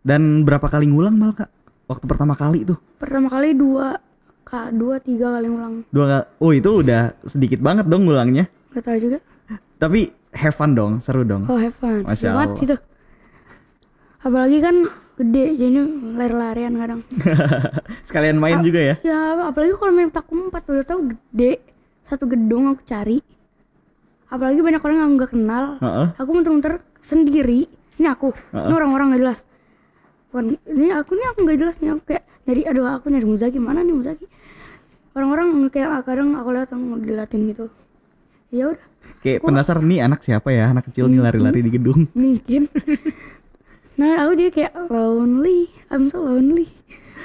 Dan 0.00 0.46
berapa 0.46 0.62
kali 0.62 0.88
ngulang 0.88 1.16
Malka? 1.16 1.50
Waktu 1.90 2.04
pertama 2.06 2.34
kali 2.34 2.62
tuh? 2.62 2.78
pertama 2.96 3.26
kali 3.26 3.50
dua 3.50 3.98
kak 4.42 4.70
dua 4.72 4.98
tiga 4.98 5.34
kali 5.34 5.46
ngulang 5.46 5.74
Dua 5.90 6.04
kali. 6.06 6.24
Oh 6.38 6.50
itu 6.50 6.70
udah 6.80 7.18
sedikit 7.24 7.58
banget 7.58 7.84
dong 7.84 8.06
ngulangnya. 8.06 8.46
nggak 8.70 8.84
tahu 8.84 8.98
juga 9.00 9.18
Tapi 9.76 10.00
have 10.30 10.54
fun 10.54 10.72
dong, 10.72 10.92
seru 11.00 11.22
dong. 11.22 11.50
oh 11.50 11.58
have 11.58 11.74
fun 11.74 12.06
Masya 12.06 12.30
Allah. 12.30 12.54
gitu 12.54 12.76
apalagi 14.20 14.60
kan 14.60 14.76
gede 15.16 15.44
jadi 15.56 15.80
lari-larian 16.14 16.74
kadang 16.76 17.00
Sekalian 18.08 18.36
main 18.36 18.60
juga 18.60 18.80
ya? 18.80 18.94
Ya, 19.02 19.20
apalagi 19.42 19.72
kalau 19.74 19.90
main 19.90 20.08
petak 20.08 20.28
umpet 20.28 20.62
udah 20.62 20.84
tahu 20.84 21.00
gede 21.10 21.52
satu 22.06 22.24
gedung 22.26 22.68
aku 22.68 22.82
cari. 22.84 23.18
Apalagi 24.26 24.60
banyak 24.60 24.78
orang 24.78 24.98
yang 24.98 25.12
nggak 25.14 25.30
kenal. 25.30 25.64
Heeh. 25.78 26.06
Aku 26.16 26.30
muter-muter 26.30 26.78
sendiri. 27.00 27.70
Ini 27.96 28.06
aku. 28.08 28.30
Heeh. 28.34 28.66
Ini 28.66 28.74
orang-orang 28.74 29.06
nggak 29.10 29.22
jelas. 29.22 29.38
Bukan, 30.30 30.54
ini 30.62 30.94
aku 30.94 31.18
nih 31.18 31.26
aku 31.34 31.38
nggak 31.42 31.58
jelas 31.58 31.76
nih 31.82 31.90
aku 31.90 32.02
kayak 32.06 32.24
nyari 32.46 32.62
aduh 32.70 32.86
aku 32.86 33.06
nyari 33.10 33.26
Muzaki 33.26 33.58
mana 33.58 33.82
nih 33.82 33.94
Muzaki. 33.98 34.26
Orang-orang 35.10 35.66
kayak 35.74 35.88
ah, 35.90 36.02
kadang 36.06 36.38
aku 36.38 36.54
lihat 36.54 36.70
yang 36.70 37.02
diliatin 37.02 37.50
gitu. 37.50 37.66
Ya 38.54 38.70
udah, 38.70 38.86
Kayak 39.26 39.42
penasaran 39.42 39.84
nih 39.90 40.00
anak 40.06 40.22
siapa 40.22 40.48
ya? 40.54 40.70
Anak 40.70 40.86
kecil 40.90 41.10
nih 41.10 41.18
lari-lari 41.18 41.66
di 41.66 41.70
gedung. 41.74 42.06
mungkin. 42.14 42.70
nah, 43.98 44.22
aku 44.22 44.32
dia 44.38 44.50
kayak 44.54 44.72
lonely. 44.86 45.66
I'm 45.90 46.06
so 46.14 46.22
lonely. 46.22 46.70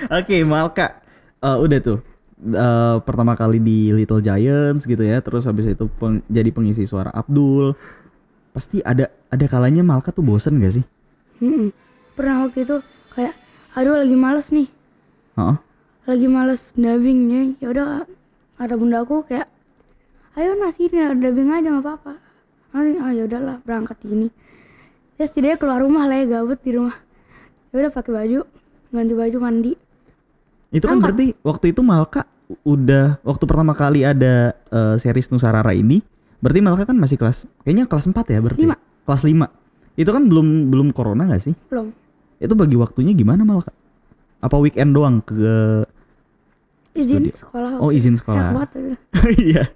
Oke, 0.10 0.42
Malka. 0.42 1.06
Eh, 1.46 1.58
udah 1.62 1.80
tuh. 1.80 2.00
Eh, 2.42 2.98
pertama 3.06 3.38
kali 3.38 3.62
di 3.62 3.94
Little 3.96 4.20
Giants 4.20 4.84
gitu 4.84 5.02
ya, 5.06 5.22
terus 5.22 5.46
habis 5.46 5.72
itu 5.72 5.86
peng- 6.02 6.26
jadi 6.28 6.50
pengisi 6.52 6.84
suara 6.90 7.14
Abdul. 7.14 7.78
Pasti 8.52 8.82
ada 8.82 9.14
ada 9.30 9.46
kalanya 9.46 9.86
Malka 9.86 10.10
tuh 10.10 10.26
bosen 10.26 10.58
gak 10.58 10.74
sih? 10.82 10.86
Mm-mm. 11.40 11.70
Pernah 12.16 12.48
waktu 12.48 12.64
itu 12.64 12.80
aduh 13.76 13.96
lagi 14.00 14.16
males 14.16 14.48
nih. 14.50 14.68
Heeh. 15.36 15.58
lagi 16.06 16.28
males 16.30 16.62
dubbingnya 16.78 17.58
ya 17.60 17.68
udah 17.74 17.86
ada 18.56 18.74
bunda 18.78 19.02
aku 19.02 19.26
kayak 19.26 19.50
ayo 20.38 20.54
nasi 20.56 20.86
ini 20.88 21.02
ada 21.02 21.18
dubbing 21.18 21.50
aja 21.50 21.66
nggak 21.66 21.82
apa-apa 21.82 22.14
ah 22.78 23.12
ya 23.12 23.26
udahlah 23.26 23.58
berangkat 23.66 23.98
ini 24.06 24.30
terus 25.18 25.34
setidaknya 25.34 25.58
keluar 25.58 25.82
rumah 25.82 26.06
lah 26.06 26.22
ya 26.22 26.26
gabut 26.30 26.62
di 26.62 26.72
rumah 26.78 26.94
ya 27.74 27.84
udah 27.84 27.92
pakai 27.92 28.12
baju 28.14 28.40
ganti 28.94 29.14
baju 29.18 29.38
mandi 29.42 29.74
Itu 30.70 30.86
kan 30.86 31.00
Angkat. 31.00 31.04
berarti 31.10 31.28
waktu 31.42 31.66
itu 31.74 31.82
Malka 31.82 32.22
udah 32.62 33.18
waktu 33.26 33.44
pertama 33.44 33.74
kali 33.74 34.06
ada 34.06 34.54
eh, 34.70 34.96
series 35.02 35.32
Nusarara 35.32 35.72
ini, 35.72 36.04
berarti 36.38 36.60
Malka 36.62 36.84
kan 36.86 37.00
masih 37.00 37.16
kelas 37.18 37.48
kayaknya 37.64 37.88
kelas 37.90 38.06
4 38.06 38.14
ya 38.30 38.40
berarti. 38.44 38.62
Lima. 38.68 38.76
Kelas 39.08 39.24
5. 39.24 39.50
Itu 39.96 40.10
kan 40.12 40.28
belum 40.28 40.70
belum 40.70 40.88
corona 40.92 41.26
gak 41.32 41.48
sih? 41.48 41.56
belum 41.72 41.90
Itu 42.46 42.54
bagi 42.54 42.76
waktunya 42.76 43.12
gimana 43.12 43.42
Malka? 43.42 43.74
Apa 44.40 44.56
weekend 44.56 44.94
doang 44.94 45.20
ke 45.20 45.84
izin 46.94 47.28
Studio. 47.28 47.36
sekolah 47.36 47.72
Oh, 47.78 47.90
izin 47.90 48.16
sekolah. 48.16 48.54
Iya. 49.42 49.68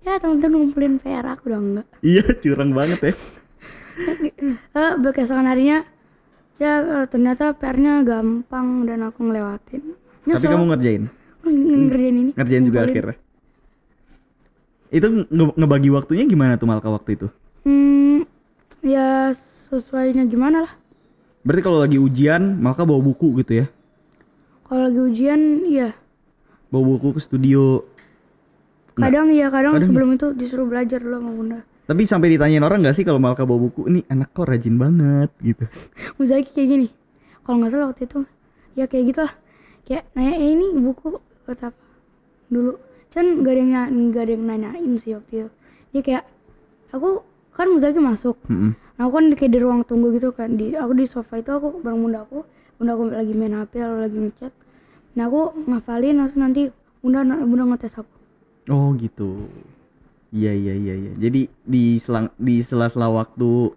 ya 0.00 0.12
teman-teman 0.16 0.62
ngumpulin 0.62 0.96
PR 0.96 1.26
aku 1.26 1.50
udah 1.50 1.58
enggak 1.58 1.86
Iya, 2.00 2.22
curang 2.38 2.70
banget 2.70 3.00
ya. 3.02 3.12
eh 4.78 4.90
keesokan 5.10 5.44
harinya 5.44 5.82
ya 6.56 6.72
eh, 6.78 7.06
ternyata 7.06 7.52
PR-nya 7.52 8.00
gampang 8.00 8.86
dan 8.86 9.02
aku 9.02 9.26
ngelewatin 9.26 9.82
Tapi 10.22 10.30
Nyesel. 10.30 10.48
kamu 10.48 10.64
ngerjain. 10.70 11.02
Ng- 11.42 11.86
ngerjain 11.86 12.16
ini 12.16 12.30
Ngerjain 12.32 12.64
juga 12.64 12.78
ngumpulin. 12.78 12.90
akhirnya. 12.94 13.16
Itu 14.88 15.06
nge- 15.26 15.54
ngebagi 15.56 15.90
waktunya 15.90 16.24
gimana 16.24 16.54
tuh 16.54 16.66
Malka 16.66 16.86
waktu 16.86 17.10
itu? 17.14 17.26
Hmm, 17.62 18.22
ya 18.80 19.34
sesuainya 19.66 20.22
gimana 20.24 20.62
lah. 20.62 20.72
Berarti 21.46 21.62
kalau 21.62 21.78
lagi 21.78 21.94
ujian, 22.02 22.58
Malka 22.58 22.82
bawa 22.82 22.98
buku 22.98 23.38
gitu 23.38 23.62
ya? 23.62 23.66
Kalau 24.66 24.90
lagi 24.90 24.98
ujian, 24.98 25.62
iya. 25.62 25.94
Bawa 26.74 26.98
buku 26.98 27.14
ke 27.14 27.20
studio. 27.22 27.86
Nggak. 28.98 29.06
Kadang 29.06 29.26
ya, 29.30 29.46
kadang, 29.54 29.78
Kadang 29.78 29.86
sebelum 29.86 30.08
itu 30.18 30.26
disuruh 30.34 30.66
belajar 30.66 30.98
dulu 30.98 31.22
sama 31.22 31.30
bunda. 31.30 31.58
Tapi 31.86 32.02
sampai 32.02 32.34
ditanyain 32.34 32.66
orang 32.66 32.82
nggak 32.82 32.98
sih 32.98 33.06
kalau 33.06 33.22
Malka 33.22 33.46
bawa 33.46 33.62
buku, 33.62 33.86
ini 33.86 34.02
anak 34.10 34.34
kok 34.34 34.50
rajin 34.50 34.74
banget 34.74 35.30
gitu. 35.38 35.70
Muzaki 36.18 36.50
kayak 36.50 36.66
gini. 36.66 36.88
Kalau 37.46 37.62
nggak 37.62 37.70
salah 37.70 37.86
waktu 37.94 38.10
itu, 38.10 38.18
ya 38.74 38.84
kayak 38.90 39.04
gitu 39.14 39.20
lah. 39.22 39.34
Kayak 39.86 40.02
nanya, 40.18 40.34
eh 40.34 40.50
ini 40.50 40.66
buku 40.82 41.14
apa? 41.46 41.70
Dulu. 42.50 42.74
Kan 43.14 43.46
gak 43.46 43.54
ada 43.54 43.60
yang, 43.62 43.72
nggak 44.10 44.22
ada 44.26 44.32
yang 44.34 44.44
nanyain 44.50 44.92
sih 44.98 45.14
waktu 45.14 45.46
itu. 45.46 45.50
Dia 45.94 46.02
kayak, 46.02 46.24
aku 46.90 47.22
kan 47.54 47.70
Muzaki 47.70 48.02
masuk. 48.02 48.34
Mm-mm. 48.50 48.74
Nah, 48.96 49.06
aku 49.06 49.12
kan 49.14 49.26
kayak 49.36 49.52
di 49.52 49.58
ruang 49.60 49.80
tunggu 49.84 50.12
gitu 50.16 50.32
kan. 50.32 50.56
Di, 50.56 50.72
aku 50.72 50.92
di 50.96 51.04
sofa 51.04 51.36
itu 51.36 51.52
aku 51.52 51.84
bareng 51.84 52.00
bunda 52.00 52.24
aku. 52.24 52.44
Bunda 52.76 52.96
aku 52.96 53.04
lagi 53.12 53.32
main 53.32 53.52
HP 53.52 53.72
atau 53.78 53.98
lagi 54.00 54.16
ngechat. 54.16 54.52
Nah, 55.16 55.24
aku 55.28 55.40
ngafalin 55.68 56.16
langsung 56.16 56.40
nanti 56.42 56.68
bunda 57.00 57.20
bunda 57.24 57.64
ngetes 57.68 57.94
aku. 57.96 58.12
Oh 58.66 58.96
gitu. 58.96 59.46
Iya 60.32 60.52
iya 60.52 60.74
iya 60.74 60.94
iya. 60.96 61.12
Jadi 61.14 61.46
di 61.62 61.96
selang 62.02 62.32
di 62.36 62.60
sela-sela 62.60 63.08
waktu 63.08 63.72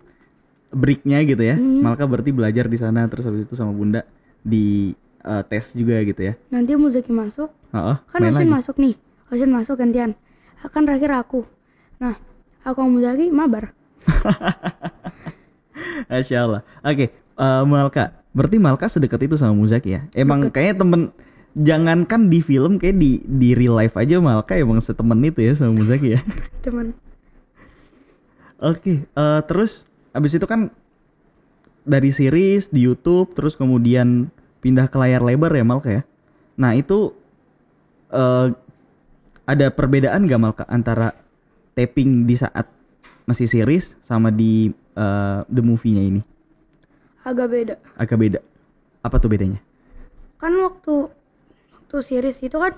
breaknya 0.69 1.25
gitu 1.25 1.41
ya, 1.41 1.55
Hmm. 1.57 1.81
Malka 1.81 2.05
berarti 2.05 2.29
belajar 2.29 2.69
di 2.69 2.77
sana 2.77 3.09
terus 3.09 3.25
habis 3.25 3.45
itu 3.45 3.57
sama 3.57 3.73
Bunda 3.73 4.05
di 4.45 4.93
eh, 5.25 5.43
tes 5.45 5.73
juga 5.73 5.97
gitu 6.01 6.21
ya. 6.29 6.33
Nanti 6.49 6.73
Muzaki 6.77 7.09
masuk, 7.09 7.49
Heeh. 7.73 7.95
kan 8.01 8.19
main 8.21 8.33
Ocean 8.33 8.49
lagi. 8.49 8.55
masuk 8.61 8.75
nih. 8.77 8.93
Ocean 9.29 9.51
masuk 9.51 9.75
gantian. 9.77 10.13
Akan 10.61 10.85
terakhir 10.85 11.09
aku. 11.15 11.45
Nah, 11.97 12.15
aku 12.61 12.81
sama 12.81 12.89
Muzaki 12.97 13.25
mabar. 13.29 13.73
Masya 16.07 16.37
Allah. 16.45 16.61
Oke, 16.85 17.11
eh, 17.11 17.63
Malka. 17.65 18.15
Berarti 18.31 18.57
Malka 18.61 18.85
sedekat 18.87 19.25
itu 19.25 19.35
sama 19.35 19.57
Muzaki 19.57 19.97
ya? 19.97 20.01
Emang 20.13 20.47
Deket. 20.47 20.53
kayaknya 20.55 20.75
temen 20.85 21.01
jangankan 21.57 22.29
di 22.29 22.39
film 22.45 22.77
kayak 22.77 23.01
di 23.01 23.25
di 23.25 23.57
real 23.57 23.73
life 23.73 23.97
aja 23.97 24.21
Malka 24.21 24.53
emang 24.53 24.77
setemen 24.79 25.17
itu 25.25 25.41
ya 25.41 25.53
sama 25.57 25.73
Muzaki 25.73 26.15
ya. 26.15 26.21
Cuman 26.63 26.93
Oke, 28.59 29.07
eh, 29.07 29.41
terus 29.47 29.87
abis 30.11 30.35
itu 30.35 30.43
kan 30.43 30.67
dari 31.87 32.11
series 32.11 32.67
di 32.69 32.83
YouTube 32.83 33.31
terus 33.33 33.55
kemudian 33.55 34.27
pindah 34.59 34.91
ke 34.91 34.97
layar 34.99 35.23
lebar 35.23 35.51
ya 35.55 35.65
Malka 35.65 35.89
ya. 35.89 36.03
Nah, 36.59 36.75
itu 36.75 37.15
eh 38.11 38.51
ada 39.49 39.73
perbedaan 39.73 40.29
gak 40.29 40.41
Malka 40.41 40.63
antara 40.69 41.17
taping 41.73 42.29
di 42.29 42.37
saat 42.37 42.69
masih 43.25 43.49
series 43.49 43.97
sama 44.05 44.29
di 44.29 44.69
eh, 44.99 45.39
the 45.47 45.63
movie-nya 45.63 46.03
ini? 46.03 46.21
agak 47.19 47.47
beda. 47.51 47.75
Agak 47.99 48.17
beda. 48.17 48.39
Apa 49.05 49.21
tuh 49.21 49.29
bedanya? 49.29 49.61
Kan 50.41 50.55
waktu 50.59 51.11
waktu 51.75 51.95
series 52.03 52.39
itu 52.41 52.57
kan 52.57 52.73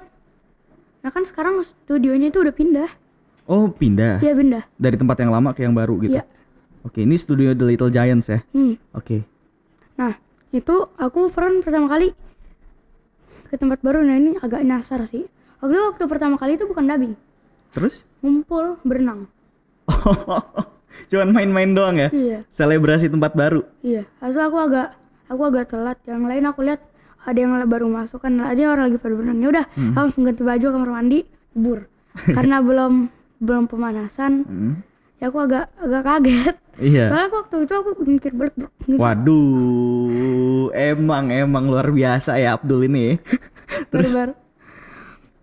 Nah 1.01 1.09
kan 1.09 1.25
sekarang 1.25 1.65
studionya 1.65 2.29
itu 2.29 2.45
udah 2.45 2.53
pindah. 2.53 2.89
Oh, 3.49 3.67
pindah. 3.73 4.21
Iya 4.21 4.37
pindah. 4.37 4.63
Dari 4.77 4.95
tempat 5.01 5.17
yang 5.17 5.33
lama 5.33 5.49
ke 5.51 5.65
yang 5.65 5.73
baru 5.73 5.97
gitu. 5.97 6.21
Iya. 6.21 6.23
Oke, 6.85 7.05
ini 7.05 7.17
studio 7.17 7.53
The 7.57 7.65
Little 7.73 7.89
Giants 7.93 8.29
ya. 8.29 8.39
Hmm. 8.53 8.77
Oke. 8.93 9.25
Nah, 9.97 10.13
itu 10.53 10.89
aku 10.97 11.29
pernah 11.33 11.61
pertama 11.61 11.89
kali 11.89 12.13
ke 13.49 13.55
tempat 13.57 13.81
baru. 13.81 14.05
Nah, 14.05 14.17
ini 14.17 14.37
agak 14.37 14.61
nyasar 14.61 15.09
sih. 15.09 15.25
Itu 15.61 15.77
waktu 15.93 16.05
pertama 16.05 16.37
kali 16.41 16.57
itu 16.57 16.65
bukan 16.65 16.89
dubbing, 16.89 17.13
Terus? 17.77 18.01
ngumpul 18.25 18.81
berenang. 18.81 19.29
Cuman 21.07 21.29
main-main 21.31 21.71
doang 21.71 21.95
ya? 21.97 22.09
Iya, 22.09 22.39
Selebrasi 22.55 23.07
tempat 23.07 23.33
baru. 23.33 23.63
iya. 23.81 24.07
Lalu 24.19 24.39
aku 24.41 24.57
agak 24.61 24.87
aku 25.27 25.41
agak 25.47 25.65
telat. 25.69 25.97
Yang 26.03 26.23
lain 26.27 26.43
aku 26.45 26.59
lihat 26.63 26.81
ada 27.21 27.37
yang 27.37 27.51
baru 27.65 27.85
masuk 27.85 28.19
kan 28.19 28.33
ada 28.37 28.57
orang 28.65 28.89
lagi 28.89 28.97
pada 28.97 29.13
berenang. 29.13 29.39
Ya 29.39 29.47
udah, 29.51 29.65
Hmm. 29.75 29.91
aku 29.91 29.99
langsung 30.01 30.23
ganti 30.25 30.41
baju 30.41 30.65
kamar 30.71 30.89
mandi, 30.91 31.19
bur. 31.51 31.79
Karena 32.37 32.59
belum 32.59 32.93
belum 33.39 33.63
pemanasan, 33.65 34.31
Hmm. 34.43 34.73
ya 35.17 35.27
aku 35.27 35.37
agak 35.41 35.69
agak 35.77 36.01
kaget. 36.03 36.55
Iya. 36.79 37.03
Soalnya 37.11 37.27
aku 37.27 37.35
waktu 37.43 37.55
itu 37.61 37.73
aku 37.75 37.89
mikir 38.05 38.31
balik 38.33 38.55
gitu. 38.55 38.95
Waduh, 38.97 40.71
emang 40.71 41.29
emang 41.29 41.67
luar 41.67 41.89
biasa 41.89 42.37
ya 42.37 42.55
Abdul 42.55 42.87
ini. 42.87 43.19
Baru-baru. 43.91 44.33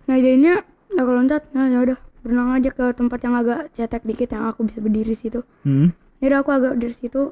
Nah 0.09 0.17
jadinya 0.17 0.55
aku 0.91 1.11
loncat, 1.11 1.43
nah 1.53 1.69
ya 1.69 1.79
udah 1.85 1.99
berenang 2.21 2.55
aja 2.55 2.71
ke 2.71 2.85
tempat 2.93 3.19
yang 3.21 3.35
agak 3.35 3.71
cetek 3.73 4.03
dikit 4.03 4.29
yang 4.31 4.45
aku 4.47 4.65
bisa 4.65 4.79
berdiri 4.79 5.15
situ. 5.15 5.41
Hmm. 5.63 5.95
Jadi 6.19 6.35
aku 6.35 6.51
agak 6.51 6.75
dari 6.77 6.95
situ 6.95 7.31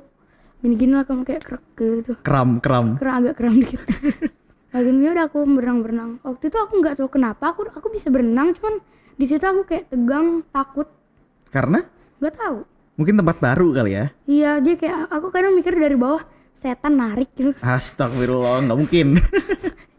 gini-gini 0.59 0.93
lah 0.93 1.05
kamu 1.05 1.23
kayak 1.23 1.43
krek 1.43 1.65
gitu. 1.75 2.13
Kram 2.21 2.59
kram. 2.59 2.97
Keren 2.97 3.15
agak 3.21 3.35
kram 3.37 3.55
dikit. 3.55 3.83
Akhirnya 4.77 5.09
udah 5.11 5.25
aku 5.27 5.39
berenang-berenang. 5.47 6.11
Waktu 6.21 6.45
itu 6.47 6.59
aku 6.59 6.73
nggak 6.79 6.95
tahu 6.97 7.09
kenapa 7.09 7.45
aku 7.51 7.65
aku 7.67 7.89
bisa 7.89 8.09
berenang, 8.09 8.53
cuman 8.53 8.83
di 9.17 9.25
situ 9.25 9.41
aku 9.41 9.65
kayak 9.65 9.89
tegang, 9.89 10.45
takut, 10.51 10.89
Karena 11.49 11.81
nggak 12.21 12.35
tahu. 12.37 12.59
mungkin 12.97 13.15
tempat 13.17 13.37
baru 13.39 13.73
kali 13.73 13.93
ya. 13.93 14.07
Iya, 14.25 14.51
dia 14.61 14.75
kayak 14.77 15.09
aku 15.09 15.29
kadang 15.29 15.53
mikir 15.53 15.73
dari 15.73 15.97
bawah 15.97 16.21
setan 16.61 16.97
narik 16.97 17.29
gitu. 17.33 17.57
Astagfirullah, 17.61 18.65
nggak 18.65 18.79
mungkin. 18.79 19.07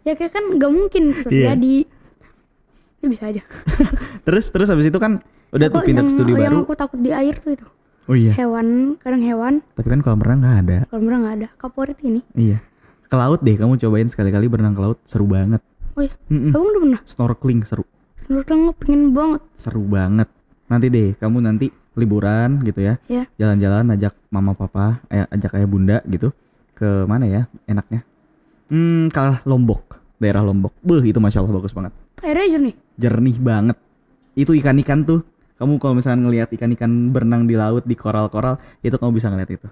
Ya 0.07 0.15
kayak 0.15 0.31
kan 0.31 0.55
nggak 0.55 0.71
mungkin 0.71 1.03
Iya. 1.11 1.19
terjadi. 1.19 1.75
Ya 2.97 3.07
bisa 3.07 3.23
aja. 3.25 3.41
terus 4.25 4.45
terus 4.47 4.67
habis 4.67 4.85
itu 4.85 4.97
kan 4.97 5.21
udah 5.49 5.67
tuh 5.69 5.81
pindah 5.81 6.01
ke 6.01 6.07
yang- 6.07 6.11
studio 6.11 6.33
yang 6.35 6.53
baru. 6.55 6.65
aku 6.65 6.73
takut 6.73 6.99
di 6.99 7.11
air 7.11 7.37
tuh 7.37 7.53
itu. 7.53 7.67
Oh 8.07 8.15
iya. 8.15 8.31
Hewan, 8.33 8.95
kadang 8.97 9.19
hewan, 9.21 9.53
Tapi 9.73 9.87
kan 9.89 9.99
kolam 9.99 10.17
renang 10.17 10.39
nggak 10.39 10.57
ada. 10.61 10.77
kalau 10.87 11.01
berenang 11.01 11.21
nggak 11.21 11.35
ada. 11.37 11.47
Kaporit 11.53 11.99
ini. 12.01 12.23
Iya. 12.33 12.63
Ke 13.03 13.15
laut 13.15 13.39
deh, 13.41 13.53
kamu 13.53 13.75
cobain 13.77 14.07
sekali-kali 14.07 14.47
berenang 14.47 14.71
ke 14.71 14.81
laut, 14.81 14.99
seru 15.05 15.23
banget. 15.25 15.59
Oh 15.91 16.01
iya, 16.01 16.15
Mm-mm. 16.27 16.51
kamu 16.51 16.63
udah 16.65 16.81
pernah? 16.81 17.01
Snorkeling 17.05 17.61
seru, 17.63 17.83
Snorkeling 18.21 18.71
pengen 18.73 19.11
banget. 19.11 19.41
seru 19.57 19.83
banget. 19.83 20.27
Nanti 20.65 20.87
deh, 20.87 21.09
kamu 21.15 21.37
nanti 21.41 21.67
liburan 21.93 22.61
gitu 22.61 22.79
ya, 22.81 22.95
Ya. 23.05 23.27
jalan-jalan 23.35 23.91
ajak 23.91 24.15
mama 24.27 24.53
papa, 24.53 25.01
eh, 25.07 25.25
ajak 25.25 25.55
ayah 25.55 25.65
bunda 25.65 25.97
gitu 26.05 26.31
ke 26.73 26.87
mana 27.03 27.25
ya 27.25 27.41
enaknya? 27.65 28.07
Hmm, 28.67 29.07
kalah 29.09 29.43
Lombok, 29.43 29.83
daerah 30.15 30.41
Lombok. 30.41 30.71
Beuh, 30.79 31.01
itu 31.01 31.17
masya 31.17 31.39
Allah 31.39 31.55
bagus 31.55 31.71
banget, 31.71 31.91
Airnya 32.19 32.47
jernih. 32.53 32.75
Jernih 32.97 33.37
banget. 33.37 33.77
Itu 34.33 34.53
ikan-ikan 34.53 35.01
tuh, 35.01 35.21
kamu 35.55 35.77
kalau 35.77 35.93
misalnya 35.95 36.21
ngelihat 36.23 36.49
ikan-ikan 36.51 37.09
berenang 37.09 37.45
di 37.45 37.53
laut 37.53 37.81
di 37.83 37.93
koral-koral, 37.93 38.57
itu 38.79 38.93
kamu 38.93 39.11
bisa 39.13 39.29
ngeliat 39.29 39.49
itu. 39.49 39.67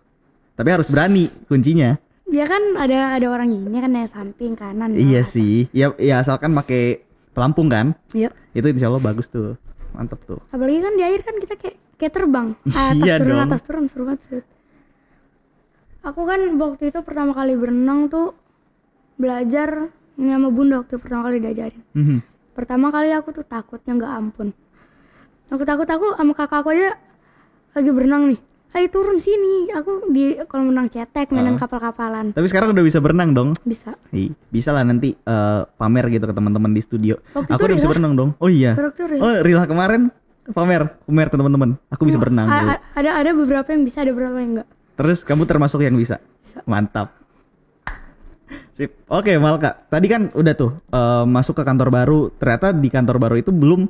Tapi 0.55 0.69
harus 0.71 0.88
berani 0.88 1.27
kuncinya. 1.45 1.97
Dia 2.25 2.45
kan 2.45 2.73
ada 2.73 3.13
ada 3.13 3.27
orang 3.27 3.51
ini 3.51 3.77
kan 3.77 3.91
ya 3.91 4.07
samping 4.07 4.55
kanan. 4.55 4.93
Iya 4.93 5.21
bawah. 5.21 5.29
sih, 5.29 5.69
ya, 5.69 5.93
ya 5.95 6.19
asalkan 6.19 6.53
pakai 6.53 7.05
pelampung 7.31 7.67
kan, 7.67 7.93
Iya. 8.11 8.33
itu 8.51 8.65
insya 8.65 8.88
Allah 8.88 9.03
bagus 9.03 9.27
tuh, 9.27 9.53
mantep 9.91 10.17
tuh. 10.25 10.41
Apalagi 10.49 10.81
kan 10.81 10.93
di 10.95 11.03
air 11.03 11.21
kan 11.21 11.35
kita 11.38 11.53
kayak 11.53 11.75
kayak 11.95 12.13
terbang. 12.13 12.47
Atas 12.65 12.97
Iya 12.97 13.15
turun 13.19 13.29
dong. 13.29 13.45
atas 13.45 13.61
turun 13.61 13.85
seru 13.85 14.03
banget. 14.07 14.21
sih. 14.25 14.41
Aku 16.01 16.21
kan 16.23 16.38
waktu 16.55 16.89
itu 16.89 16.99
pertama 17.01 17.33
kali 17.33 17.53
berenang 17.53 18.07
tuh 18.07 18.33
belajar 19.17 19.89
sama 20.15 20.49
bunda 20.49 20.81
waktu 20.81 20.95
pertama 20.97 21.29
kali 21.29 21.38
diajarin. 21.41 21.81
Mhm. 21.93 22.17
Pertama 22.56 22.88
kali 22.88 23.12
aku 23.12 23.30
tuh 23.32 23.44
takutnya 23.44 23.91
nggak 23.94 24.13
ampun. 24.13 24.48
Aku 25.48 25.62
takut 25.62 25.86
aku 25.86 26.15
sama 26.15 26.34
kakak 26.34 26.63
aku 26.63 26.72
aja 26.72 26.96
lagi 27.76 27.91
berenang 27.91 28.32
nih. 28.32 28.39
Ayo 28.72 28.88
turun 28.89 29.20
sini. 29.20 29.72
Aku 29.72 30.08
di 30.10 30.36
kolam 30.46 30.68
renang 30.68 30.88
cetek 30.88 31.30
mainan 31.30 31.56
Ah. 31.56 31.62
kapal-kapalan. 31.62 32.32
Tapi 32.32 32.48
sekarang 32.48 32.72
udah 32.72 32.82
bisa 32.82 33.00
berenang 33.00 33.32
dong. 33.32 33.50
Bisa. 33.62 33.96
Ih, 34.10 34.32
bisa 34.50 34.72
lah 34.72 34.84
nanti 34.84 35.12
eh, 35.13 35.62
pamer 35.76 36.08
gitu 36.10 36.24
ke 36.24 36.34
teman-teman 36.34 36.72
di 36.72 36.80
studio. 36.80 37.20
Waktu 37.34 37.52
Aku 37.52 37.62
udah 37.62 37.76
bisa 37.76 37.86
Rila. 37.86 37.94
berenang 37.94 38.13
dong. 38.15 38.30
Oh 38.38 38.48
iya. 38.48 38.76
Oh, 39.20 39.36
Rila 39.39 39.63
kemarin 39.65 40.12
pamer, 40.48 40.96
pamer 41.04 41.28
ke 41.28 41.36
teman-teman. 41.36 41.70
Aku 41.88 42.04
bisa 42.04 42.15
berenang. 42.15 42.48
A- 42.48 42.56
dulu. 42.58 42.70
a- 42.70 42.82
ada 42.96 43.10
ada 43.15 43.32
beberapa 43.34 43.68
yang 43.70 43.84
bisa, 43.84 44.00
ada 44.00 44.12
beberapa 44.12 44.36
yang 44.38 44.52
enggak. 44.56 44.68
Terus 44.96 45.20
kamu 45.22 45.44
termasuk 45.44 45.80
yang 45.80 45.96
bisa. 45.96 46.20
Bisa. 46.41 46.60
Mantap. 46.65 47.12
Sip. 48.75 48.91
Oke, 49.07 49.39
Malka. 49.39 49.88
Tadi 49.88 50.07
kan 50.11 50.31
udah 50.35 50.53
tuh 50.53 50.71
eh, 50.91 51.23
masuk 51.23 51.55
ke 51.55 51.63
kantor 51.63 51.89
baru. 51.91 52.19
Ternyata 52.35 52.75
di 52.75 52.91
kantor 52.91 53.17
baru 53.23 53.35
itu 53.39 53.55
belum 53.55 53.88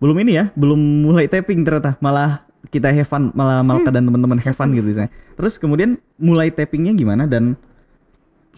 belum 0.00 0.16
ini 0.24 0.32
ya, 0.36 0.44
belum 0.52 1.08
mulai 1.08 1.28
taping 1.28 1.64
ternyata. 1.64 1.96
Malah 2.04 2.44
kita 2.68 2.92
have 2.92 3.08
fun, 3.08 3.32
malah 3.32 3.64
Malka 3.64 3.88
dan 3.88 4.04
teman-teman 4.04 4.36
have 4.44 4.56
fun 4.56 4.76
gitu 4.76 4.84
misalnya. 4.84 5.12
Terus 5.40 5.56
kemudian 5.56 5.96
mulai 6.20 6.52
tapingnya 6.52 6.92
gimana 6.92 7.24
dan 7.24 7.56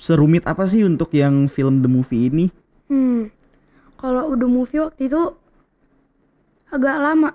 serumit 0.03 0.42
apa 0.51 0.66
sih 0.66 0.83
untuk 0.83 1.14
yang 1.14 1.46
film 1.46 1.79
the 1.79 1.90
movie 1.90 2.27
ini? 2.27 2.46
Hmm. 2.90 3.31
Kalau 3.94 4.35
udah 4.35 4.48
movie 4.51 4.83
waktu 4.83 5.07
itu 5.07 5.22
agak 6.75 6.96
lama, 6.98 7.31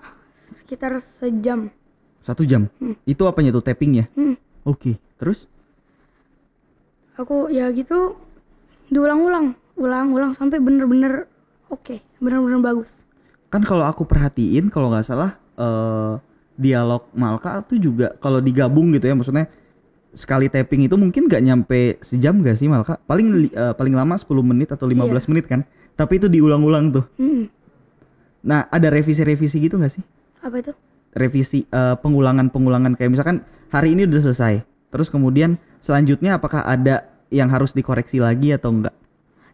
sekitar 0.60 1.00
sejam. 1.24 1.72
Satu 2.28 2.44
jam. 2.44 2.68
Hmm. 2.84 3.00
Itu 3.08 3.24
apanya 3.24 3.56
tuh 3.56 3.64
tappingnya? 3.64 4.12
Hmm. 4.12 4.36
Oke. 4.68 5.00
Terus? 5.16 5.48
Aku 7.18 7.50
ya 7.50 7.70
gitu 7.74 8.14
diulang-ulang, 8.88 9.58
ulang-ulang 9.76 10.38
sampai 10.38 10.62
bener-bener 10.62 11.26
oke, 11.68 11.98
bener-bener 12.22 12.62
bagus. 12.62 12.90
Kan 13.50 13.66
kalau 13.66 13.84
aku 13.84 14.06
perhatiin 14.06 14.70
kalau 14.70 14.94
nggak 14.94 15.08
salah 15.08 15.34
eh 15.58 16.14
dialog 16.58 17.06
Malka 17.14 17.62
tuh 17.66 17.78
juga 17.78 18.18
kalau 18.18 18.42
digabung 18.42 18.90
gitu 18.94 19.06
ya 19.06 19.14
maksudnya 19.14 19.46
sekali 20.14 20.50
tapping 20.50 20.90
itu 20.90 20.98
mungkin 20.98 21.30
nggak 21.30 21.44
nyampe 21.46 21.82
sejam 22.02 22.42
gak 22.42 22.58
sih 22.58 22.66
Malka? 22.66 22.98
Paling 23.06 23.28
li- 23.46 23.54
eh, 23.54 23.74
paling 23.78 23.94
lama 23.94 24.18
10 24.18 24.42
menit 24.42 24.74
atau 24.74 24.90
15 24.90 25.26
Iya. 25.26 25.30
menit 25.30 25.46
kan? 25.46 25.62
Tapi 25.94 26.18
itu 26.18 26.26
diulang-ulang 26.26 26.94
tuh. 26.94 27.06
Hmm. 27.18 27.46
Nah, 28.42 28.66
ada 28.70 28.88
revisi-revisi 28.90 29.58
gitu 29.60 29.78
nggak 29.78 29.94
sih? 29.94 30.04
Apa 30.42 30.62
itu? 30.62 30.74
Revisi 31.14 31.66
eh, 31.66 31.96
pengulangan-pengulangan 32.02 32.94
kayak 32.94 33.12
misalkan 33.14 33.38
hari 33.70 33.94
ini 33.94 34.06
udah 34.06 34.22
selesai. 34.24 34.62
Terus 34.90 35.10
kemudian 35.10 35.58
selanjutnya 35.88 36.36
apakah 36.36 36.62
ada 36.62 37.08
yang 37.32 37.48
harus 37.48 37.72
dikoreksi 37.72 38.20
lagi 38.20 38.52
atau 38.52 38.70
enggak? 38.70 38.96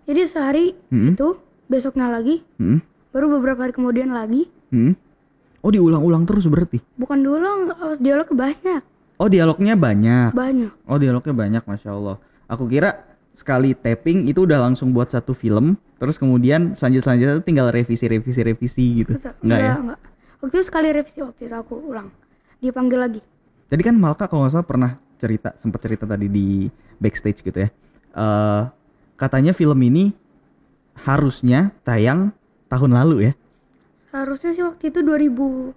Jadi 0.03 0.21
sehari 0.25 0.65
Hmm? 0.89 1.13
itu, 1.13 1.37
besoknya 1.65 2.09
lagi, 2.09 2.41
Hmm? 2.57 2.81
baru 3.13 3.29
beberapa 3.31 3.61
hari 3.61 3.71
kemudian 3.71 4.09
lagi. 4.09 4.49
Hmm? 4.67 4.97
Oh, 5.61 5.71
diulang-ulang 5.71 6.25
terus 6.25 6.43
berarti? 6.43 6.81
Bukan 6.97 7.21
diulang, 7.21 7.71
dialognya 7.95 8.35
banyak, 8.35 8.81
Oh, 9.15 9.29
dialognya 9.29 9.75
banyak. 9.77 10.29
banyak. 10.33 10.71
Oh 10.83 10.97
dialognya 10.97 11.31
banyak 11.31 11.63
masya 11.63 11.93
Allah. 11.93 12.17
Aku 12.49 12.67
kira 12.67 13.05
sekali 13.31 13.71
tapping 13.71 14.27
itu 14.27 14.43
udah 14.43 14.59
langsung 14.59 14.91
buat 14.91 15.07
satu 15.07 15.31
film, 15.31 15.79
terus 15.95 16.19
kemudian 16.19 16.75
selanjut 16.75 17.07
selanjutnya 17.07 17.39
tinggal 17.39 17.71
revisi 17.71 18.05
revisi 18.05 18.41
revisi 18.41 18.85
gitu. 18.99 19.15
Enggak, 19.15 19.35
Enggak 19.39 19.59
ya? 19.61 19.73
enggak. 19.79 19.99
Waktu 20.43 20.53
itu 20.53 20.65
sekali 20.67 20.87
revisi 20.91 21.19
waktu 21.23 21.41
itu 21.47 21.55
aku 21.55 21.73
ulang. 21.79 22.11
Dipanggil 22.59 22.99
lagi. 22.99 23.21
Jadi 23.71 23.81
kan 23.81 23.95
Malka 23.95 24.27
kalau 24.27 24.43
nggak 24.43 24.53
salah 24.53 24.67
pernah 24.67 24.91
cerita 25.17 25.53
sempat 25.57 25.79
cerita 25.81 26.03
tadi 26.03 26.27
di 26.27 26.67
backstage 26.97 27.41
gitu 27.41 27.57
ya. 27.57 27.69
Eh 28.13 28.63
katanya 29.15 29.51
film 29.51 29.77
ini 29.79 30.11
harusnya 30.95 31.73
tayang 31.81 32.31
tahun 32.67 32.91
lalu 32.93 33.29
ya. 33.29 33.33
Harusnya 34.11 34.53
sih 34.53 34.61
waktu 34.61 34.89
itu 34.89 34.99
2000. 35.01 35.73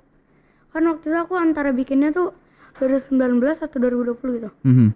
Kan 0.72 0.82
waktu 0.86 1.04
itu 1.08 1.16
aku 1.16 1.34
antara 1.34 1.72
bikinnya 1.72 2.12
tuh 2.12 2.36
2019 2.76 3.16
atau 3.58 3.78
2020 3.80 4.36
gitu. 4.36 4.50
Mhm. 4.62 4.88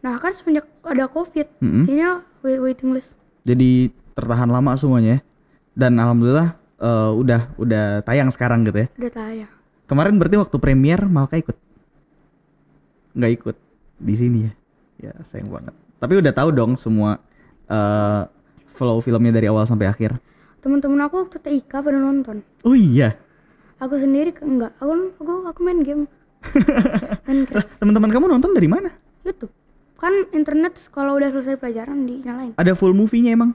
Nah 0.00 0.14
kan 0.16 0.32
semenjak 0.32 0.64
ada 0.80 1.04
covid, 1.06 1.44
Mm-mm. 1.60 1.84
jadinya 1.84 2.22
wai- 2.40 2.62
waiting 2.62 2.96
list. 2.96 3.10
Jadi 3.44 3.90
tertahan 4.14 4.48
lama 4.48 4.72
semuanya 4.74 5.18
ya. 5.18 5.20
Dan 5.76 5.98
alhamdulillah 5.98 6.56
eh, 6.78 7.10
udah 7.12 7.40
udah 7.58 7.84
tayang 8.02 8.30
sekarang 8.30 8.64
gitu 8.64 8.86
ya. 8.86 8.88
Udah 8.96 9.12
tayang. 9.12 9.50
Kemarin 9.84 10.16
berarti 10.16 10.36
waktu 10.38 10.56
premier 10.56 11.00
Malka 11.04 11.36
ikut? 11.36 11.56
Nggak 13.14 13.32
ikut 13.40 13.56
di 13.98 14.14
sini 14.16 14.38
ya? 14.44 14.52
Ya 14.98 15.12
sayang 15.30 15.48
banget. 15.52 15.74
Tapi 15.98 16.12
udah 16.18 16.32
tahu 16.34 16.50
dong 16.54 16.74
semua 16.76 17.22
eh, 17.70 18.22
flow 18.74 18.98
filmnya 19.02 19.34
dari 19.34 19.46
awal 19.50 19.66
sampai 19.66 19.90
akhir. 19.90 20.18
Teman-teman 20.58 20.98
aku 21.06 21.26
waktu 21.26 21.38
TIK 21.38 21.70
pada 21.70 21.98
nonton. 21.98 22.42
Oh 22.66 22.74
iya. 22.74 23.14
Aku 23.78 23.94
sendiri 23.94 24.34
enggak. 24.42 24.74
Aku 24.82 25.14
aku 25.18 25.32
aku 25.46 25.60
main 25.62 25.80
game. 25.86 26.04
main 27.26 27.46
teman-teman 27.78 28.10
kamu 28.10 28.26
nonton 28.26 28.54
dari 28.54 28.66
mana? 28.66 28.90
YouTube. 29.22 29.50
Kan 29.98 30.30
internet 30.30 30.78
kalau 30.94 31.18
udah 31.18 31.30
selesai 31.34 31.58
pelajaran 31.58 32.06
dinyalain. 32.06 32.54
Ada 32.54 32.78
full 32.78 32.94
movie-nya 32.94 33.34
emang? 33.34 33.54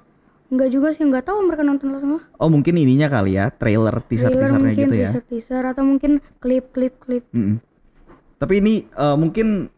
Enggak 0.51 0.69
juga 0.69 0.91
sih, 0.93 1.01
enggak 1.07 1.25
tahu 1.25 1.39
mereka 1.47 1.63
nonton 1.63 1.95
lo 1.95 1.99
semua. 2.03 2.21
Oh 2.37 2.51
mungkin 2.51 2.77
ininya 2.77 3.07
kali 3.09 3.39
ya, 3.39 3.49
trailer 3.49 3.95
Trailer 4.03 4.05
teaser-teasernya 4.05 4.73
gitu 4.75 4.95
ya. 4.95 5.09
teaser 5.15 5.25
teaser 5.25 5.63
atau 5.65 5.83
mungkin 5.87 6.21
klip 6.43 6.69
klip 6.75 6.99
klip. 7.01 7.23
Mm-mm. 7.33 7.57
Tapi 8.37 8.53
ini 8.59 8.73
eh, 8.87 9.17
mungkin 9.17 9.69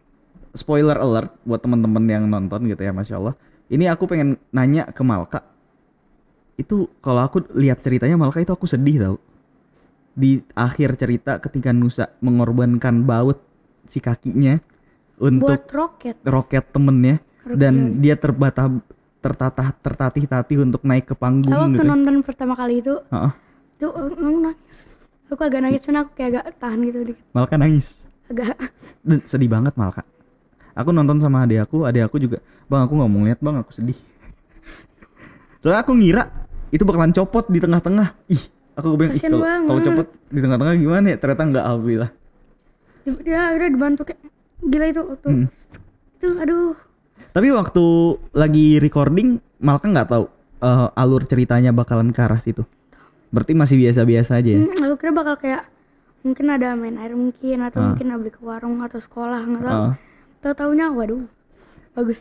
spoiler 0.56 0.96
alert 0.98 1.36
buat 1.44 1.60
teman-teman 1.60 2.04
yang 2.08 2.24
nonton 2.28 2.65
gitu 2.68 2.82
ya, 2.82 2.96
masya 2.96 3.20
Allah. 3.20 3.36
Ini 3.68 3.89
aku 3.91 4.06
pengen 4.06 4.38
nanya 4.54 4.88
ke 4.94 5.02
Malka. 5.02 5.41
Itu 6.56 6.88
kalau 7.04 7.26
aku 7.26 7.44
lihat 7.58 7.84
ceritanya 7.84 8.15
Malka 8.15 8.39
itu 8.39 8.54
aku 8.54 8.70
sedih 8.70 8.98
tau. 9.02 9.18
Di 10.15 10.39
akhir 10.56 10.96
cerita 10.96 11.44
ketika 11.44 11.76
Nusa 11.76 12.15
mengorbankan 12.24 13.04
baut 13.04 13.44
si 13.91 14.00
kakinya 14.00 14.56
untuk 15.20 15.60
Buat 15.60 15.76
roket. 15.76 16.15
roket 16.24 16.65
temennya 16.72 17.20
Roket 17.46 17.58
dan 17.60 18.00
dia 18.00 18.15
terbata 18.15 18.72
tertatah 19.20 19.74
tertatih-tatih 19.82 20.62
untuk 20.63 20.86
naik 20.86 21.10
ke 21.10 21.15
Aku 21.18 21.22
panggung 21.22 21.52
waktu 21.52 21.82
gitu. 21.82 21.89
nonton 21.89 22.15
pertama 22.22 22.54
kali 22.54 22.80
itu, 22.80 22.94
Heeh. 23.10 23.32
tuh 23.82 23.91
aku 23.91 24.13
nangis. 24.22 24.58
Aku 25.34 25.41
agak 25.41 25.62
nangis, 25.65 25.82
cuman 25.82 26.06
aku 26.06 26.12
kayak 26.13 26.30
agak 26.32 26.46
tahan 26.62 26.80
gitu 26.86 27.00
dikit. 27.12 27.26
Malka 27.34 27.58
nangis. 27.58 27.88
Agak. 28.29 28.57
Sedih 29.29 29.49
banget 29.49 29.73
Malka. 29.77 30.01
Aku 30.75 30.91
nonton 30.91 31.23
sama 31.23 31.47
adik 31.47 31.63
aku, 31.69 31.88
adik 31.88 32.03
aku 32.11 32.19
juga, 32.19 32.43
bang 32.67 32.83
aku 32.83 32.93
nggak 32.99 33.09
mau 33.09 33.19
ngeliat 33.23 33.39
bang, 33.39 33.55
aku 33.63 33.71
sedih. 33.71 33.95
Soalnya 35.63 35.81
aku 35.88 35.91
ngira 35.95 36.23
itu 36.69 36.83
bakalan 36.83 37.15
copot 37.15 37.47
di 37.47 37.63
tengah-tengah. 37.63 38.11
Ih, 38.27 38.43
aku 38.75 38.99
ih 38.99 39.15
Kasian 39.15 39.39
kalau 39.39 39.81
copot 39.81 40.07
di 40.27 40.39
tengah-tengah 40.43 40.73
gimana 40.75 41.05
ya? 41.15 41.17
Ternyata 41.17 41.41
nggak 41.47 41.63
alhamdulillah. 41.63 42.11
Di- 43.07 43.21
Dia 43.23 43.39
akhirnya 43.53 43.69
dibantu 43.71 44.01
kayak 44.03 44.21
gila 44.65 44.85
itu 44.91 45.01
waktu. 45.05 45.27
Hmm. 45.31 45.47
Itu 46.19 46.27
aduh. 46.41 46.75
Tapi 47.31 47.47
waktu 47.55 47.85
lagi 48.35 48.67
recording, 48.83 49.39
Malka 49.63 49.88
nggak 49.88 50.07
tahu 50.11 50.25
eh, 50.59 50.88
alur 50.99 51.23
ceritanya 51.23 51.71
bakalan 51.71 52.11
ke 52.11 52.19
arah 52.19 52.41
situ. 52.43 52.67
Berarti 53.31 53.55
masih 53.55 53.79
biasa-biasa 53.79 54.43
aja 54.43 54.49
ya. 54.49 54.59
Hmm, 54.59 54.91
aku 54.91 54.95
kira 54.99 55.11
bakal 55.15 55.35
kayak 55.39 55.63
mungkin 56.25 56.45
ada 56.49 56.73
main 56.73 56.97
air 56.97 57.13
mungkin 57.13 57.61
atau 57.61 57.79
Ah. 57.79 57.85
mungkin 57.93 58.09
beli 58.17 58.33
ke 58.33 58.41
warung 58.41 58.81
atau 58.81 58.97
sekolah 58.97 59.45
nggak 59.45 59.61
tahu. 59.61 59.77
Ah. 59.77 59.93
Tahu 60.41 60.53
taunya 60.57 60.89
waduh 60.89 61.21
bagus. 61.93 62.19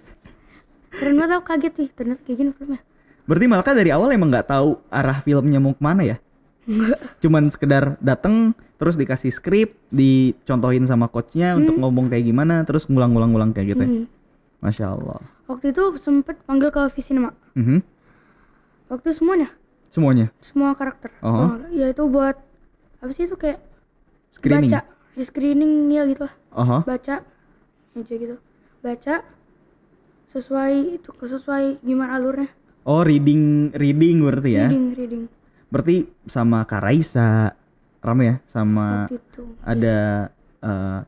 Keren 0.93 1.17
banget 1.17 1.33
aku 1.35 1.45
kaget 1.49 1.75
nih 1.75 1.89
ternyata 1.91 2.21
kayak 2.23 2.37
gini 2.39 2.51
filmnya. 2.53 2.81
Berarti 3.25 3.47
Malka 3.49 3.73
dari 3.73 3.91
awal 3.91 4.13
emang 4.13 4.29
nggak 4.29 4.47
tahu 4.47 4.77
arah 4.93 5.25
filmnya 5.25 5.59
mau 5.59 5.73
ke 5.73 5.81
mana 5.81 6.05
ya? 6.05 6.17
Enggak. 6.65 7.01
Cuman 7.19 7.49
sekedar 7.49 7.97
dateng 7.99 8.53
terus 8.77 8.95
dikasih 8.95 9.33
skrip, 9.33 9.73
dicontohin 9.89 10.85
sama 10.85 11.09
coachnya 11.09 11.57
untuk 11.57 11.77
ngomong 11.77 12.13
kayak 12.13 12.25
gimana, 12.25 12.65
terus 12.65 12.85
ngulang-ngulang-ngulang 12.85 13.53
kayak 13.53 13.75
gitu 13.75 13.83
ya. 13.83 13.89
Hmm. 13.91 14.07
Masya 14.61 14.87
Allah. 14.93 15.21
Waktu 15.45 15.73
itu 15.73 15.85
sempet 16.01 16.41
panggil 16.45 16.69
ke 16.69 16.81
Visinema. 16.93 17.33
Mhm. 17.53 17.81
Waktu 18.89 19.13
semuanya, 19.13 19.49
Semuanya 19.93 20.27
semua 20.41 20.73
karakter. 20.75 21.13
Oh. 21.21 21.57
ya 21.71 21.89
itu 21.89 22.03
buat 22.05 22.37
apa 22.99 23.11
sih 23.13 23.25
itu 23.25 23.37
kayak 23.37 23.61
screening. 24.35 24.71
baca, 24.75 24.81
ya, 25.15 25.23
screening 25.23 25.73
ya 25.95 26.03
gitu 26.11 26.23
lah. 26.27 26.35
Aha. 26.55 26.79
Baca 26.83 27.17
aja 27.95 28.15
gitu. 28.19 28.37
Baca 28.83 29.15
sesuai 30.35 30.99
itu 30.99 31.11
sesuai 31.15 31.81
gimana 31.87 32.19
alurnya. 32.19 32.51
Oh 32.85 33.01
reading 33.07 33.71
reading 33.79 34.21
berarti 34.21 34.51
ya. 34.59 34.67
Reading, 34.69 34.87
reading. 34.99 35.23
Berarti 35.71 35.97
sama 36.29 36.67
Kak 36.67 36.83
Raisa, 36.83 37.55
rame 38.05 38.25
ya, 38.27 38.37
sama 38.51 39.09
itu. 39.09 39.43
ada 39.65 40.29
eh, 40.61 41.01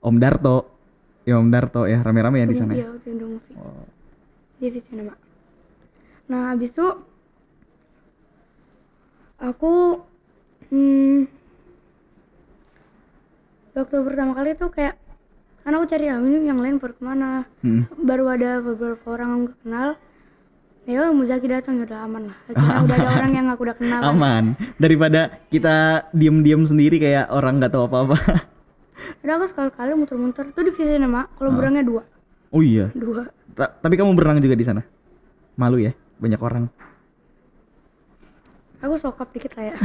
Om 0.00 0.16
Darto, 0.16 0.66
ya 1.28 1.38
Om 1.38 1.48
Darto 1.52 1.84
ya 1.86 2.00
rame-rame 2.00 2.42
ya 2.42 2.46
di 2.48 2.56
sana. 2.56 2.72
ya? 2.74 2.84
Iya, 2.84 2.88
waktu 2.90 3.10
movie. 3.20 3.56
Oh. 3.56 3.84
Di. 4.60 4.80
Nah, 6.28 6.52
habis 6.52 6.70
itu 6.70 6.86
aku 9.40 10.04
hmm, 10.68 11.39
waktu 13.80 13.96
pertama 14.00 14.32
kali 14.32 14.50
tuh 14.54 14.68
kayak 14.68 14.94
karena 15.60 15.76
aku 15.76 15.86
cari 15.86 16.04
ini 16.08 16.38
yang 16.42 16.58
lain 16.58 16.76
baru 16.76 16.92
ke 16.92 17.02
mana 17.02 17.44
Mm. 17.60 17.82
baru 18.00 18.24
ada 18.28 18.50
beberapa 18.58 19.04
orang 19.08 19.28
yang 19.28 19.42
aku 19.44 19.56
kenal 19.60 19.88
ya 20.82 21.12
Muzaki 21.12 21.46
datang 21.46 21.76
ya 21.76 21.84
udah 21.84 22.00
aman 22.02 22.22
lah 22.32 22.38
Akhirnya 22.48 22.80
udah 22.86 22.96
ada 22.96 23.10
orang 23.14 23.32
yang 23.32 23.46
aku 23.48 23.60
udah 23.62 23.76
kenal 23.76 23.98
kan. 24.00 24.08
Aman 24.08 24.44
daripada 24.76 25.20
kita 25.46 25.76
diem-diem 26.10 26.64
sendiri 26.64 26.96
kayak 26.96 27.28
orang 27.28 27.58
nggak 27.58 27.70
tahu 27.70 27.84
apa-apa. 27.86 28.16
udah 29.22 29.34
aku 29.36 29.46
sekali-kali 29.48 29.90
muter-muter 29.92 30.48
itu 30.48 30.60
di 30.62 30.72
Visinema 30.72 31.28
kalau 31.34 31.52
Ah. 31.52 31.56
berangnya 31.56 31.84
dua 31.84 32.02
oh 32.50 32.60
iya. 32.60 32.88
dua 32.90 33.28
Ta- 33.52 33.74
tapi 33.74 33.94
kamu 33.94 34.16
berenang 34.16 34.40
juga 34.40 34.54
di 34.54 34.64
sana? 34.64 34.80
Malu 35.54 35.76
ya, 35.76 35.92
banyak 36.16 36.40
orang. 36.40 36.72
aku 38.80 38.96
sokap 38.96 39.28
dikit 39.30 39.52
lah 39.54 39.64
ya 39.66 39.76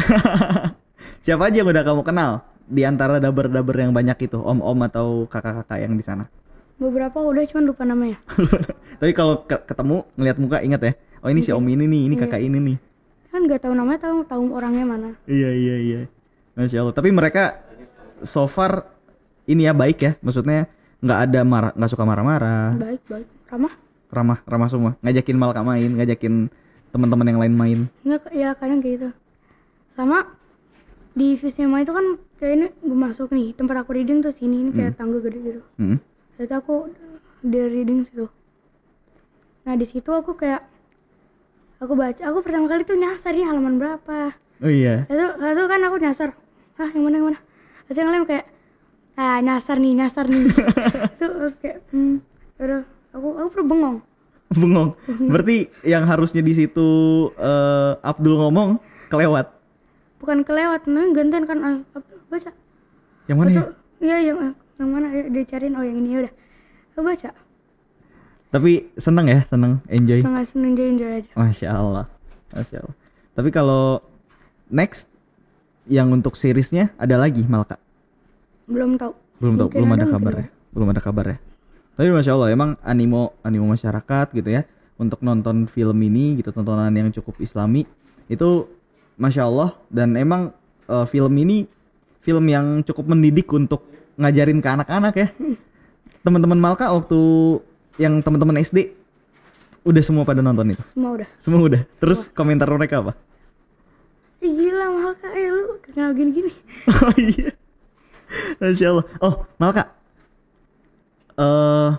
Siapa 1.28 1.50
aja 1.50 1.58
yang 1.58 1.68
udah 1.68 1.84
kamu 1.84 2.02
kenal 2.02 2.48
di 2.65 2.82
antara 2.82 3.17
daber-daber 3.17 3.75
yang 3.75 3.91
banyak 3.91 4.17
itu, 4.21 4.38
om-om 4.38 4.80
atau 4.84 5.25
kakak-kakak 5.25 5.80
yang 5.80 5.93
di 5.93 6.04
sana? 6.04 6.25
beberapa 6.75 7.23
udah 7.23 7.47
cuman 7.47 7.63
lupa 7.71 7.88
namanya 7.88 8.19
Tapi 8.99 9.15
kalau 9.15 9.47
ke- 9.47 9.63
ketemu 9.63 10.04
ngelihat 10.19 10.38
muka 10.38 10.58
ingat 10.60 10.82
ya. 10.84 10.93
Oh 11.23 11.32
ini 11.32 11.39
si 11.39 11.56
om 11.56 11.63
ini 11.63 11.88
nih, 11.88 12.01
ini 12.04 12.15
Iya. 12.15 12.28
kakak 12.28 12.41
ini 12.43 12.60
nih. 12.60 12.78
kan 13.32 13.39
nggak 13.43 13.63
tahu 13.63 13.73
namanya 13.73 13.99
tahu 14.04 14.17
tahu 14.28 14.43
orangnya 14.51 14.84
mana 14.84 15.10
Iya 15.23 15.56
iya 15.56 15.75
iya. 15.78 16.01
Masya 16.54 16.84
Allah. 16.84 16.91
Tapi 16.91 17.10
mereka 17.12 17.63
so 18.23 18.43
far 18.45 18.91
ini 19.45 19.63
ya 19.63 19.71
baik 19.71 19.97
ya. 19.99 20.12
Maksudnya 20.19 20.67
nggak 20.99 21.19
ada 21.25 21.39
marah, 21.43 21.71
nggak 21.75 21.91
suka 21.91 22.04
marah-marah. 22.04 22.75
baik 22.75 23.01
baik 23.08 23.28
ramah 23.47 23.73
Ramah, 24.12 24.39
ramah 24.43 24.67
semua. 24.67 24.91
Ngajakin 24.99 25.36
Malka 25.36 25.63
main, 25.63 25.91
ngajakin 25.95 26.51
teman-teman 26.91 27.28
yang 27.28 27.39
lain 27.39 27.56
main. 27.56 27.80
Nggak, 28.04 28.32
ya 28.32 28.51
kadang 28.51 28.80
kayak 28.80 28.93
gitu. 28.99 29.10
Sama 29.95 30.28
di 31.15 31.39
Visma 31.39 31.80
itu 31.80 31.95
kan 31.95 32.19
kayak 32.43 32.54
ini 32.60 32.67
gue 32.84 32.97
masuk 32.99 33.32
nih 33.32 33.56
tempat 33.56 33.88
aku 33.88 33.95
reading 33.95 34.19
tuh 34.19 34.36
sini 34.36 34.67
ini 34.67 34.71
kayak 34.75 34.99
tangga 34.99 35.23
gede 35.23 35.39
gitu. 35.39 35.62
Hmm. 35.80 35.97
Jadi 36.36 36.51
aku 36.51 36.91
di 37.39 37.60
reading 37.63 38.04
situ. 38.04 38.28
Nah 39.63 39.73
di 39.80 39.88
situ 39.88 40.12
aku 40.12 40.36
kayak 40.36 40.67
aku 41.80 41.95
baca, 41.95 42.19
aku 42.19 42.43
pertama 42.43 42.67
kali 42.67 42.84
tuh 42.84 42.99
nyasar 42.99 43.32
ini 43.32 43.47
halaman 43.47 43.80
berapa. 43.80 44.36
Oh 44.60 44.71
iya. 44.71 45.08
Lalu, 45.08 45.25
lalu 45.39 45.62
kan 45.71 45.82
aku 45.88 45.97
nyasar, 46.04 46.30
ah 46.84 46.89
yang 46.91 47.04
mana 47.08 47.15
yang 47.15 47.28
mana. 47.32 47.39
Lalu 47.88 47.95
yang 47.95 48.12
lain 48.12 48.25
kayak 48.28 48.45
ah 49.15 49.39
nyasar 49.39 49.78
nih 49.80 49.93
nyasar 49.95 50.25
nih. 50.28 50.43
Terus 51.17 51.32
aku 51.32 51.47
kayak 51.63 51.78
hmm, 51.95 52.15
udah 52.60 52.84
aku 53.15 53.28
aku 53.39 53.47
perlu 53.56 53.65
bengong. 53.71 53.97
Bengong. 54.51 54.89
Berarti 55.32 55.71
yang 55.88 56.04
harusnya 56.04 56.43
di 56.43 56.51
situ 56.51 56.88
eh, 57.39 57.91
Abdul 58.04 58.36
ngomong 58.36 58.84
kelewat. 59.08 59.55
Bukan 60.26 60.42
kelewat, 60.42 60.90
nah 60.90 61.06
gantian 61.14 61.46
kan 61.46 61.58
ah, 61.62 61.76
baca. 62.34 62.50
Yang 63.30 63.38
mana 63.38 63.50
ya? 63.50 63.54
Betul. 63.54 63.70
Iya 64.02 64.18
yang 64.26 64.38
yang 64.82 64.90
mana 64.90 65.08
ya 65.14 65.24
dicariin 65.30 65.78
oh 65.78 65.86
yang 65.86 66.02
ini 66.02 66.10
ya 66.10 66.20
udah. 66.26 66.34
Baca. 66.98 67.30
Tapi 68.50 68.90
seneng 68.98 69.30
ya, 69.30 69.46
seneng, 69.46 69.86
enjoy. 69.86 70.26
Setengah 70.26 70.46
seneng 70.50 70.70
enjoy 70.74 70.88
enjoy 70.98 71.12
aja. 71.22 71.32
Masya 71.38 71.70
Allah, 71.70 72.06
Masya 72.58 72.78
Allah. 72.82 72.96
Tapi 73.38 73.50
kalau 73.54 74.02
next 74.74 75.06
yang 75.86 76.10
untuk 76.10 76.34
seriesnya 76.34 76.90
ada 76.98 77.22
lagi 77.22 77.46
Malka? 77.46 77.78
Belum 78.66 78.98
tahu. 78.98 79.14
Belum 79.38 79.54
tahu, 79.62 79.70
belum 79.78 79.90
ada, 79.94 80.10
mungkin 80.10 80.16
kabar 80.18 80.34
ya. 80.34 80.48
Belum 80.74 80.88
ada 80.90 81.02
kabar 81.06 81.26
ya. 81.30 81.38
Tapi 82.02 82.10
Masya 82.10 82.32
Allah 82.34 82.50
emang 82.50 82.82
animo 82.82 83.38
animo 83.46 83.70
masyarakat 83.70 84.34
gitu 84.34 84.50
ya 84.50 84.66
untuk 84.98 85.22
nonton 85.22 85.68
film 85.70 86.00
ini 86.02 86.40
gitu 86.40 86.50
tontonan 86.56 86.92
yang 86.96 87.12
cukup 87.12 87.38
islami 87.44 87.84
itu 88.32 88.66
Masya 89.15 89.47
Allah 89.47 89.69
dan 89.88 90.15
emang 90.19 90.51
eh, 90.88 91.06
film 91.08 91.34
ini 91.39 91.65
film 92.25 92.45
yang 92.49 92.82
cukup 92.84 93.06
mendidik 93.06 93.47
untuk 93.54 93.86
ngajarin 94.17 94.60
ke 94.60 94.69
anak-anak 94.69 95.13
ya. 95.15 95.28
Teman-teman 96.25 96.58
Malka 96.58 96.89
waktu 96.89 97.19
yang 98.01 98.19
teman-teman 98.25 98.60
SD 98.60 98.91
udah 99.86 100.01
semua 100.01 100.25
pada 100.25 100.41
nonton 100.41 100.73
itu. 100.73 100.84
Semua 100.91 101.21
udah. 101.21 101.28
Semua 101.39 101.62
udah. 101.62 101.82
Terus 102.01 102.25
komentar 102.34 102.65
mereka 102.73 103.06
apa? 103.06 103.13
Gila 104.41 104.86
mahal 104.93 105.13
kak, 105.17 105.32
eh 105.34 105.49
lu 105.49 105.78
kenal 105.82 106.12
gini-gini. 106.13 106.51
Oh 107.06 107.13
iya. 107.17 107.54
Masya 108.58 108.86
Allah. 108.89 109.06
Oh, 109.21 109.36
Malka. 109.62 109.93
Eh 111.38 111.91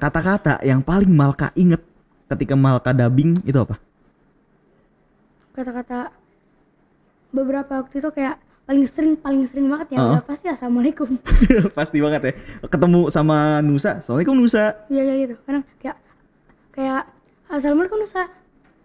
kata-kata 0.00 0.64
yang 0.64 0.80
paling 0.80 1.10
Malka 1.12 1.52
inget 1.58 1.82
ketika 2.30 2.54
Malka 2.56 2.94
dubbing 2.94 3.36
itu 3.44 3.58
apa? 3.58 3.76
kata-kata 5.50 6.14
beberapa 7.30 7.80
waktu 7.80 7.98
itu 7.98 8.10
kayak 8.10 8.36
paling 8.62 8.86
sering 8.86 9.14
paling 9.16 9.42
sering 9.46 9.66
banget 9.66 9.94
ya 9.94 9.98
Oh. 9.98 10.06
udah 10.14 10.22
pasti 10.22 10.46
assalamualaikum 10.46 11.08
Pasti 11.78 11.98
banget 11.98 12.20
ya. 12.22 12.32
Ketemu 12.64 13.10
sama 13.10 13.36
Nusa, 13.60 13.98
Assalamualaikum 13.98 14.34
Nusa. 14.36 14.64
iya 14.86 15.02
kayak 15.04 15.18
gitu 15.20 15.34
kadang 15.42 15.64
kayak 15.76 15.96
kayak 16.70 17.02
assalamualaikum 17.48 17.98
Nusa 17.98 18.22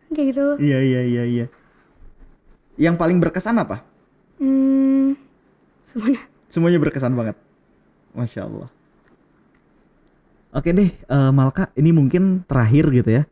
kayak 0.10 0.26
gitu 0.32 0.46
Iya 0.58 0.80
iya 0.80 1.02
iya 1.04 1.24
iya. 1.26 1.46
Yang 2.76 2.96
paling 2.96 3.18
berkesan 3.20 3.56
apa? 3.56 3.86
hmm, 4.36 5.16
semuanya 5.88 6.22
Semuanya 6.50 6.80
berkesan 6.80 7.14
banget. 7.14 7.36
Masya 8.12 8.44
Allah. 8.44 8.72
Oke 10.50 10.72
deh, 10.72 10.88
eh, 10.88 11.32
Malka, 11.32 11.68
ini 11.76 11.92
mungkin 11.92 12.48
terakhir 12.48 12.88
gitu 12.90 13.10
ya. 13.12 13.24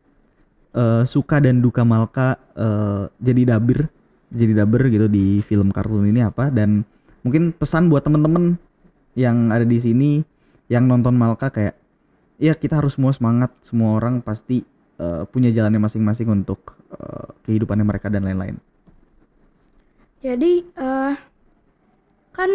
Eh, 0.74 1.02
suka 1.04 1.40
dan 1.40 1.64
duka 1.64 1.80
Malka 1.82 2.36
eh, 2.52 3.02
jadi 3.16 3.56
dabir, 3.56 3.88
jadi 4.34 4.66
dabir 4.66 4.90
gitu 4.90 5.06
di 5.06 5.40
film 5.46 5.70
kartun 5.70 6.04
ini 6.04 6.20
apa? 6.20 6.50
Dan 6.50 6.82
mungkin 7.22 7.54
pesan 7.54 7.88
buat 7.88 8.02
temen-temen 8.02 8.58
yang 9.14 9.48
ada 9.54 9.62
di 9.62 9.78
sini 9.78 10.10
yang 10.66 10.84
nonton 10.84 11.14
Malka 11.14 11.48
kayak, 11.48 11.78
ya 12.36 12.52
kita 12.52 12.82
harus 12.82 12.98
semua 12.98 13.14
semangat, 13.14 13.54
semua 13.62 13.96
orang 13.96 14.18
pasti 14.20 14.66
eh, 14.98 15.22
punya 15.30 15.48
jalannya 15.50 15.80
masing-masing 15.80 16.28
untuk 16.28 16.74
eh, 16.92 17.26
kehidupannya 17.46 17.86
mereka 17.86 18.10
dan 18.10 18.26
lain-lain. 18.26 18.58
jadi 20.24 20.64
eh 20.64 21.14
kan 22.32 22.50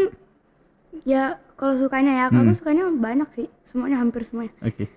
ya 1.06 1.38
kalau 1.54 1.78
sukanya 1.78 2.12
ya 2.18 2.24
aku 2.34 2.42
Hmm. 2.42 2.58
sukanya 2.58 2.84
banyak 2.89 3.30
sih 3.38 3.48
semuanya 3.70 4.02
hampir 4.02 4.26
semuanya 4.26 4.54
Oke. 4.65 4.89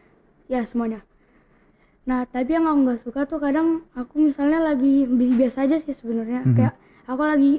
ya 0.49 0.64
semuanya 0.64 1.05
nah 2.03 2.27
tapi 2.27 2.51
yang 2.53 2.67
aku 2.67 2.79
nggak 2.83 3.01
suka 3.07 3.21
tuh 3.31 3.38
kadang 3.38 3.87
aku 3.95 4.19
misalnya 4.19 4.59
lagi 4.59 5.07
bi- 5.07 5.38
biasa 5.38 5.71
aja 5.71 5.79
sih 5.79 5.95
sebenarnya 5.95 6.43
Mhm. 6.43 6.55
kayak 6.59 6.75
aku 7.07 7.23
lagi 7.23 7.53